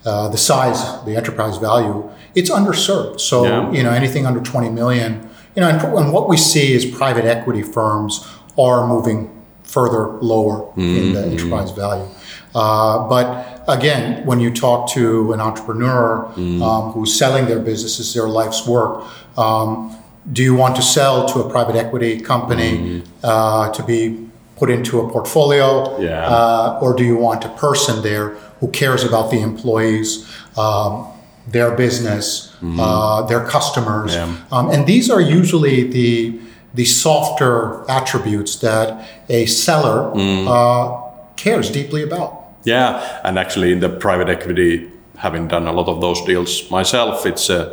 uh, 0.05 0.29
the 0.29 0.38
size, 0.38 0.81
the 1.05 1.14
enterprise 1.16 1.57
value, 1.59 2.09
it's 2.35 2.51
underserved. 2.51 3.20
So 3.20 3.44
Yeah. 3.44 3.70
you 3.77 3.83
know 3.83 3.90
anything 3.92 4.27
under 4.27 4.40
20 4.40 4.70
million, 4.70 5.29
you 5.55 5.61
know, 5.62 5.68
and, 5.68 5.81
and 6.01 6.12
what 6.12 6.29
we 6.29 6.37
see 6.37 6.72
is 6.72 6.85
private 6.87 7.24
equity 7.27 7.62
firms 7.62 8.27
are 8.57 8.87
moving 8.87 9.31
further 9.64 10.03
lower 10.22 10.57
in 10.77 11.12
the 11.12 11.22
enterprise 11.27 11.70
value. 11.72 12.07
Uh, 12.55 13.07
but 13.09 13.62
again, 13.68 14.24
when 14.24 14.40
you 14.40 14.51
talk 14.51 14.88
to 14.90 15.33
an 15.35 15.40
entrepreneur 15.40 16.24
um, 16.62 16.92
who's 16.92 17.12
selling 17.18 17.44
their 17.46 17.59
business 17.61 18.01
as 18.01 18.14
their 18.14 18.27
life's 18.29 18.66
work, 18.66 19.05
um, 19.37 19.94
do 20.33 20.42
you 20.42 20.55
want 20.55 20.74
to 20.77 20.83
sell 20.83 21.29
to 21.29 21.40
a 21.40 21.51
private 21.51 21.77
equity 21.77 22.18
company 22.20 23.03
uh, 23.22 23.70
to 23.72 23.83
be 23.83 24.27
put 24.58 24.70
into 24.70 25.00
a 25.00 25.08
portfolio, 25.08 25.98
Yeah. 26.00 26.26
uh, 26.36 26.78
or 26.82 26.94
do 26.94 27.04
you 27.04 27.16
want 27.16 27.44
a 27.44 27.48
person 27.48 28.02
there 28.02 28.32
who 28.60 28.68
cares 28.68 29.04
about 29.04 29.30
the 29.30 29.40
employees, 29.40 30.26
um, 30.56 31.06
their 31.52 31.70
business, 31.76 32.52
uh, 32.78 33.22
their 33.30 33.40
customers, 33.44 34.14
Yeah. 34.14 34.26
um, 34.52 34.70
and 34.70 34.86
these 34.86 35.10
are 35.14 35.20
usually 35.20 35.88
the 35.90 36.40
the 36.74 36.84
softer 36.84 37.80
attributes 37.88 38.56
that 38.56 38.86
a 39.30 39.46
seller 39.46 40.12
uh, 40.14 40.88
cares 41.36 41.70
deeply 41.70 42.02
about. 42.02 42.30
Yeah, 42.64 43.00
and 43.24 43.38
actually 43.38 43.72
in 43.72 43.80
the 43.80 43.88
private 43.88 44.28
equity, 44.28 44.86
having 45.16 45.48
done 45.48 45.66
a 45.66 45.72
lot 45.72 45.88
of 45.88 46.00
those 46.00 46.20
deals 46.26 46.70
myself, 46.70 47.24
it's 47.26 47.48
uh, 47.50 47.64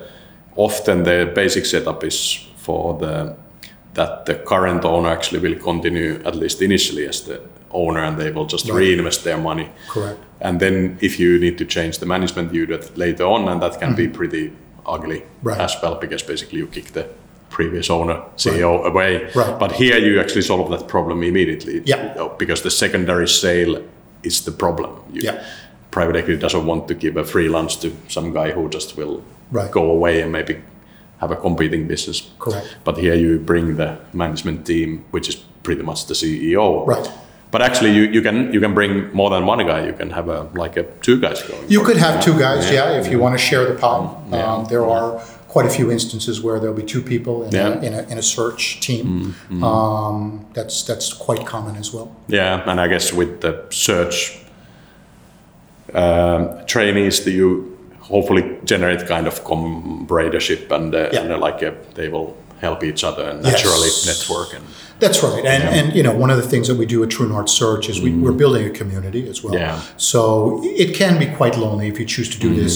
often 0.55 1.03
the 1.03 1.29
basic 1.35 1.65
setup 1.65 2.03
is 2.03 2.39
for 2.57 2.97
the 2.99 3.35
that 3.95 4.25
the 4.25 4.35
current 4.35 4.85
owner 4.85 5.09
actually 5.09 5.39
will 5.39 5.59
continue 5.59 6.21
at 6.25 6.35
least 6.35 6.61
initially 6.61 7.07
as 7.07 7.21
the 7.21 7.39
owner, 7.71 8.03
and 8.03 8.17
they 8.17 8.31
will 8.31 8.45
just 8.45 8.69
Right. 8.69 8.77
reinvest 8.79 9.23
their 9.23 9.37
money. 9.37 9.67
Correct. 9.89 10.19
And 10.41 10.59
then 10.59 10.97
if 11.01 11.19
you 11.19 11.39
need 11.39 11.57
to 11.57 11.65
change 11.65 11.97
the 11.99 12.05
management, 12.05 12.53
you 12.53 12.65
do 12.65 12.77
that 12.77 12.97
later 12.97 13.25
on, 13.25 13.47
and 13.49 13.61
that 13.61 13.79
can 13.79 13.95
be 13.95 14.07
pretty 14.07 14.51
ugly 14.85 15.19
Mm-hmm. 15.19 15.47
Right. 15.49 15.59
as 15.61 15.75
well 15.81 15.95
because 15.95 16.23
basically 16.23 16.59
you 16.59 16.67
kick 16.67 16.91
the 16.93 17.05
previous 17.49 17.89
owner 17.89 18.21
CEO 18.37 18.83
away. 18.85 19.27
Right. 19.35 19.59
But 19.59 19.71
here 19.71 19.97
you 19.97 20.19
actually 20.19 20.41
solve 20.43 20.69
that 20.71 20.87
problem 20.87 21.23
immediately. 21.23 21.81
Yeah. 21.85 22.27
Because 22.37 22.61
the 22.61 22.69
secondary 22.71 23.27
sale 23.27 23.81
is 24.23 24.41
the 24.45 24.51
problem. 24.51 24.89
You, 25.13 25.21
Yeah. 25.23 25.43
Private 25.91 26.17
equity 26.17 26.39
doesn't 26.39 26.65
want 26.65 26.87
to 26.87 26.93
give 26.93 27.15
a 27.19 27.23
free 27.23 27.47
lunch 27.49 27.79
to 27.79 27.87
some 28.09 28.33
guy 28.33 28.51
who 28.51 28.69
just 28.69 28.97
will 28.97 29.21
Right. 29.51 29.71
go 29.71 29.81
away 29.91 30.21
and 30.21 30.31
maybe 30.31 30.55
have 31.19 31.31
a 31.31 31.35
competing 31.35 31.87
business. 31.87 32.29
Correct. 32.39 32.77
But 32.83 32.97
here 32.97 33.15
you 33.15 33.39
bring 33.39 33.75
the 33.77 33.97
management 34.13 34.65
team, 34.65 35.05
which 35.11 35.29
is 35.29 35.35
pretty 35.63 35.81
much 35.83 36.05
the 36.07 36.13
CEO. 36.13 36.85
Right. 36.85 37.09
But 37.51 37.61
actually, 37.61 37.91
you, 37.95 38.03
you 38.03 38.21
can 38.21 38.51
you 38.53 38.59
can 38.59 38.73
bring 38.73 39.11
more 39.13 39.29
than 39.29 39.45
one 39.45 39.65
guy. 39.65 39.85
You 39.85 39.93
can 39.93 40.09
have 40.09 40.27
a 40.27 40.49
like 40.55 40.75
a 40.75 40.83
two 41.01 41.19
guys 41.21 41.41
going. 41.43 41.63
You 41.69 41.83
could 41.83 41.97
have 41.97 42.21
two 42.23 42.37
guys, 42.37 42.69
yeah, 42.69 42.99
if 42.99 43.07
you 43.09 43.17
want 43.19 43.33
to 43.39 43.45
share 43.45 43.65
the 43.71 43.79
pie. 43.79 44.09
Yeah. 44.31 44.53
Um, 44.53 44.65
there 44.65 44.85
are 44.85 45.21
quite 45.47 45.65
a 45.65 45.69
few 45.69 45.89
instances 45.89 46.41
where 46.41 46.59
there'll 46.59 46.75
be 46.75 46.83
two 46.83 47.01
people 47.01 47.45
in, 47.45 47.53
Yeah. 47.53 47.69
Mm-hmm. 47.69 47.83
a, 47.83 47.87
in, 47.87 47.93
a, 47.93 48.11
in 48.11 48.17
a 48.17 48.21
search 48.21 48.81
team. 48.81 49.35
Um, 49.63 50.45
that's 50.53 50.83
that's 50.83 51.13
quite 51.13 51.45
common 51.45 51.77
as 51.77 51.93
well. 51.93 52.09
Yeah, 52.27 52.69
and 52.69 52.81
I 52.81 52.87
guess 52.89 53.13
with 53.13 53.39
the 53.39 53.63
search 53.69 54.37
um, 55.93 56.65
trainees, 56.65 57.23
that 57.23 57.31
you 57.31 57.74
hopefully 58.09 58.43
generate 58.63 59.07
kind 59.07 59.27
of 59.27 59.43
comradeship 59.43 60.71
and, 60.71 60.93
uh, 60.93 61.09
Yeah. 61.11 61.21
and 61.21 61.31
uh, 61.33 61.37
like 61.47 61.63
uh, 61.63 61.71
they 61.95 62.09
will 62.09 62.35
help 62.61 62.83
each 62.83 63.03
other 63.03 63.23
and 63.29 63.41
naturally 63.43 63.87
Yes. 63.87 64.05
network 64.07 64.53
and 64.57 64.63
That's 64.99 65.21
right, 65.23 65.45
and 65.53 65.63
and 65.77 65.93
you 65.97 66.03
know 66.03 66.15
one 66.23 66.31
of 66.33 66.37
the 66.43 66.47
things 66.49 66.67
that 66.69 66.77
we 66.77 66.85
do 66.85 67.03
at 67.03 67.09
True 67.09 67.27
North 67.27 67.49
Search 67.49 67.89
is 67.89 67.95
we, 67.99 68.11
we're 68.23 68.37
building 68.43 68.65
a 68.65 68.73
community 68.79 69.21
as 69.29 69.43
well. 69.43 69.53
Mm. 69.55 69.59
Yeah. 69.59 69.79
So 69.97 70.19
it 70.63 70.89
can 70.95 71.13
be 71.19 71.27
quite 71.39 71.55
lonely 71.63 71.87
if 71.91 71.95
you 71.99 72.05
choose 72.15 72.29
to 72.35 72.39
do 72.47 72.49
this 72.61 72.75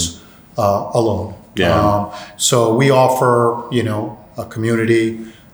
uh, 0.57 0.99
alone. 0.99 1.33
Yeah. 1.55 1.79
Um, 1.79 2.01
so 2.37 2.57
we 2.81 2.91
offer 2.91 3.33
you 3.77 3.83
know 3.89 4.01
a 4.37 4.43
community. 4.55 5.05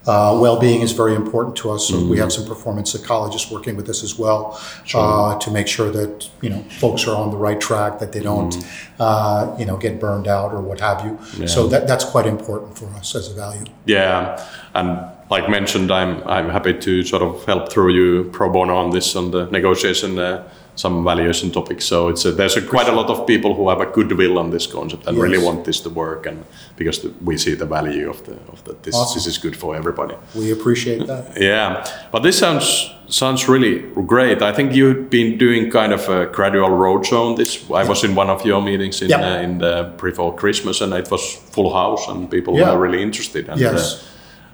Uh, 0.06 0.38
well-being 0.40 0.82
is 0.82 0.92
very 0.92 1.14
important 1.14 1.56
to 1.56 1.70
us, 1.70 1.88
so 1.88 2.04
we 2.06 2.16
have 2.18 2.32
some 2.32 2.46
performance 2.46 2.92
psychologists 2.92 3.50
working 3.50 3.76
with 3.76 3.88
us 3.88 4.04
as 4.04 4.16
well 4.16 4.60
uh, 4.94 5.36
to 5.38 5.50
make 5.50 5.66
sure 5.66 5.90
that 5.90 6.28
you 6.40 6.48
know 6.48 6.62
folks 6.78 7.06
are 7.08 7.16
on 7.16 7.30
the 7.30 7.36
right 7.36 7.60
track, 7.60 7.98
that 7.98 8.12
they 8.12 8.20
don't 8.20 8.54
uh, 9.00 9.54
you 9.58 9.64
know 9.64 9.76
get 9.76 9.98
burned 9.98 10.28
out 10.28 10.52
or 10.52 10.60
what 10.60 10.80
have 10.80 11.04
you. 11.04 11.46
So 11.46 11.66
that 11.68 11.88
that's 11.88 12.04
quite 12.04 12.26
important 12.26 12.78
for 12.78 12.86
us 12.94 13.14
as 13.14 13.30
a 13.30 13.34
value. 13.34 13.64
Yeah, 13.84 14.44
and 14.74 15.04
like 15.30 15.48
mentioned, 15.50 15.90
I'm 15.90 16.22
I'm 16.28 16.48
happy 16.50 16.74
to 16.74 17.02
sort 17.02 17.22
of 17.22 17.44
help 17.44 17.72
through 17.72 17.92
you 17.92 18.30
pro 18.30 18.48
bono 18.48 18.76
on 18.76 18.90
this 18.90 19.16
on 19.16 19.30
the 19.30 19.46
negotiation, 19.46 20.18
uh, 20.18 20.48
some 20.76 21.02
valuation 21.04 21.50
topics. 21.50 21.84
So 21.86 22.08
it's 22.08 22.24
a, 22.24 22.32
there's 22.32 22.56
a, 22.56 22.62
quite 22.62 22.88
a 22.88 22.92
lot 22.92 23.08
of 23.10 23.26
people 23.26 23.54
who 23.54 23.68
have 23.70 23.80
a 23.80 23.86
goodwill 23.86 24.38
on 24.38 24.50
this 24.50 24.66
concept 24.66 25.06
and 25.06 25.18
really 25.18 25.38
want 25.38 25.64
this 25.64 25.80
to 25.80 25.90
work, 25.90 26.26
and 26.26 26.44
because 26.76 27.00
the, 27.02 27.08
we 27.24 27.36
see 27.38 27.54
the 27.54 27.66
value 27.66 28.08
of 28.10 28.22
the 28.26 28.32
of 28.52 28.62
the 28.64 28.76
this 28.82 28.94
Awesome. 28.94 29.16
this 29.16 29.26
is 29.26 29.38
good 29.38 29.56
for 29.56 29.74
everybody. 29.74 30.14
We 30.34 30.52
appreciate 30.52 31.06
that. 31.06 31.24
Yeah, 31.40 31.84
but 32.12 32.22
this 32.22 32.38
sounds 32.38 32.90
sounds 33.08 33.48
really 33.48 33.78
great. 34.06 34.42
I 34.42 34.52
think 34.52 34.74
you've 34.74 35.08
been 35.10 35.38
doing 35.38 35.70
kind 35.70 35.92
of 35.92 36.08
a 36.08 36.26
gradual 36.26 36.68
roadshow 36.70 37.30
on 37.30 37.34
this. 37.36 37.64
I 37.70 37.84
was 37.88 38.04
in 38.04 38.14
one 38.16 38.30
of 38.30 38.44
your 38.44 38.60
meetings 38.62 39.00
in 39.02 39.08
Yeah. 39.10 39.36
uh, 39.36 39.42
in 39.42 39.58
the 39.58 39.92
before 40.02 40.34
Christmas, 40.34 40.80
and 40.80 40.92
it 40.92 41.10
was 41.10 41.22
full 41.54 41.72
house, 41.72 42.08
and 42.08 42.28
people 42.30 42.54
Yeah. 42.58 42.72
were 42.74 42.82
really 42.86 43.02
interested. 43.02 43.48
And, 43.48 43.60
Yes. 43.60 43.94
uh, 43.94 43.98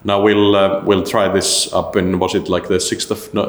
now 0.05 0.21
we'll 0.23 0.55
uh, 0.57 0.83
we'll 0.87 1.03
try 1.05 1.29
this 1.33 1.73
up 1.73 1.97
in 1.97 2.19
was 2.19 2.35
it 2.35 2.49
like 2.49 2.67
the 2.69 2.79
sixth 2.81 3.11
of 3.11 3.33
no, 3.35 3.43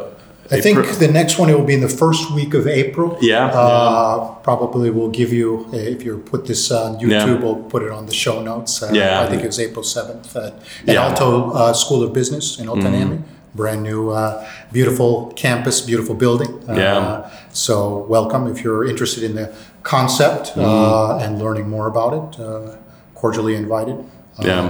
I 0.51 0.59
think 0.61 0.77
the 0.99 1.07
next 1.07 1.39
one 1.39 1.49
it 1.49 1.57
will 1.57 1.65
be 1.65 1.73
in 1.73 1.81
the 1.81 1.89
first 2.03 2.31
week 2.31 2.53
of 2.53 2.67
April. 2.67 3.17
Yeah, 3.21 3.47
Uh, 3.47 4.29
Probably 4.43 4.89
we'll 4.89 5.09
give 5.21 5.31
you, 5.31 5.65
uh, 5.73 5.77
if 5.77 6.03
you 6.03 6.17
put 6.17 6.45
this 6.45 6.69
on 6.71 6.97
YouTube, 6.99 7.09
Yeah. 7.09 7.41
we'll 7.43 7.63
put 7.73 7.81
it 7.83 7.91
on 7.91 8.05
the 8.07 8.13
show 8.13 8.41
notes. 8.41 8.83
Uh, 8.83 8.89
Yeah. 8.93 9.21
I 9.23 9.27
think 9.29 9.41
it 9.43 9.47
was 9.47 9.59
April 9.59 9.83
7th 9.85 10.35
at, 10.35 10.53
Yeah. 10.85 10.95
Mm-hmm. 10.95 11.15
Aalto 11.15 11.55
uh, 11.55 11.73
School 11.73 12.03
of 12.03 12.11
Business 12.13 12.59
in 12.59 12.67
Otaniemi. 12.67 13.19
Brand 13.55 13.83
new, 13.83 14.09
uh, 14.11 14.43
beautiful 14.71 15.31
campus, 15.35 15.79
beautiful 15.81 16.15
building. 16.15 16.51
Uh, 16.69 16.73
Yeah. 16.73 17.21
So 17.53 18.05
welcome 18.09 18.47
if 18.51 18.63
you're 18.63 18.83
interested 18.91 19.23
in 19.23 19.35
the 19.35 19.47
concept 19.83 20.43
Mm-hmm. 20.55 20.61
uh, 20.61 21.23
and 21.23 21.39
learning 21.39 21.69
more 21.69 21.87
about 21.87 22.11
it. 22.19 22.39
Uh, 22.39 22.75
cordially 23.15 23.55
invited. 23.55 23.95
Uh, 24.39 24.45
Yeah. 24.45 24.69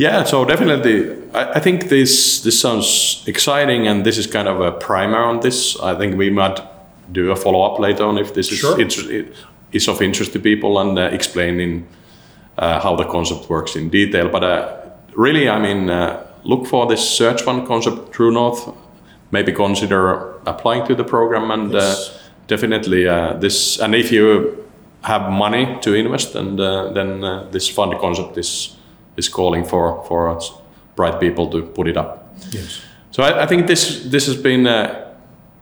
Yeah, 0.00 0.24
so 0.24 0.44
definitely, 0.46 1.10
I, 1.34 1.56
I 1.56 1.60
think 1.60 1.88
this 1.88 2.40
this 2.42 2.58
sounds 2.60 3.22
exciting, 3.26 3.86
and 3.88 4.02
this 4.04 4.16
is 4.18 4.26
kind 4.26 4.48
of 4.48 4.60
a 4.60 4.70
primer 4.72 5.22
on 5.28 5.40
this. 5.40 5.76
I 5.82 5.94
think 5.98 6.16
we 6.16 6.30
might 6.30 6.58
do 7.12 7.30
a 7.32 7.36
follow 7.36 7.62
up 7.62 7.78
later 7.78 8.04
on 8.04 8.16
if 8.18 8.32
this 8.32 8.50
is 8.52 8.58
Sure. 8.58 8.80
inter- 8.80 9.26
is 9.72 9.88
of 9.88 10.00
interest 10.00 10.32
to 10.32 10.38
people 10.38 10.78
and 10.80 10.98
uh, 10.98 11.02
explaining 11.14 11.86
uh, 12.58 12.80
how 12.80 12.96
the 12.96 13.04
concept 13.04 13.50
works 13.50 13.76
in 13.76 13.90
detail. 13.90 14.28
But 14.30 14.42
uh, 14.42 14.68
really, 15.16 15.48
I 15.50 15.58
mean, 15.58 15.90
uh, 15.90 16.16
look 16.44 16.66
for 16.66 16.86
this 16.86 17.00
search 17.18 17.42
fund 17.42 17.66
concept 17.66 18.12
True 18.12 18.32
North. 18.32 18.68
Maybe 19.30 19.52
consider 19.52 20.32
applying 20.46 20.86
to 20.86 20.94
the 20.94 21.04
program 21.04 21.50
and 21.50 21.72
Yes. 21.72 22.18
definitely 22.48 23.04
this. 23.40 23.78
And 23.80 23.94
if 23.94 24.10
you 24.12 24.56
have 25.02 25.30
money 25.30 25.76
to 25.82 25.94
invest, 25.94 26.34
and 26.36 26.58
then 26.94 27.20
this 27.52 27.68
fund 27.68 27.92
concept 28.00 28.38
is 28.38 28.76
is 29.20 29.28
calling 29.28 29.64
for 29.64 30.02
for 30.08 30.38
bright 30.96 31.20
people 31.20 31.46
to 31.50 31.62
put 31.62 31.86
it 31.88 31.96
up. 31.96 32.10
Yes. 32.50 32.80
So 33.10 33.22
I, 33.22 33.42
I 33.44 33.46
think 33.46 33.66
this 33.66 34.10
this 34.10 34.26
has 34.26 34.36
been 34.36 34.66
a 34.66 35.10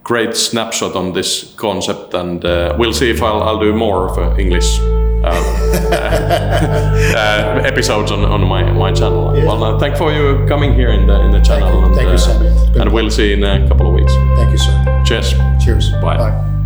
great 0.02 0.34
snapshot 0.34 0.96
on 0.96 1.12
this 1.12 1.54
concept, 1.56 2.14
and 2.14 2.44
uh, 2.44 2.74
we'll 2.78 2.94
see 2.94 3.10
if 3.10 3.22
I'll, 3.22 3.42
I'll 3.42 3.60
do 3.60 3.74
more 3.74 4.08
of 4.08 4.38
English 4.38 4.80
uh, 5.24 5.28
uh, 7.16 7.62
episodes 7.64 8.10
on, 8.10 8.24
on 8.24 8.46
my, 8.46 8.62
my 8.72 8.92
channel. 8.92 9.36
Yeah. 9.36 9.44
Well, 9.44 9.64
uh, 9.64 9.78
thank 9.78 9.96
for 9.96 10.12
you 10.12 10.46
coming 10.48 10.74
here 10.74 10.90
in 10.90 11.06
the 11.06 11.20
in 11.20 11.30
the 11.30 11.40
channel, 11.40 11.80
you. 11.80 11.86
and, 11.86 11.94
Thank 11.94 12.08
you, 12.08 12.80
uh, 12.80 12.82
and 12.82 12.92
we'll 12.92 13.10
see 13.10 13.32
in 13.32 13.44
a 13.44 13.68
couple 13.68 13.86
of 13.88 13.94
weeks. 13.94 14.14
Thank 14.36 14.50
you, 14.52 14.58
sir. 14.58 15.02
Cheers. 15.04 15.34
Cheers. 15.62 15.90
Bye. 16.00 16.16
Bye. 16.16 16.57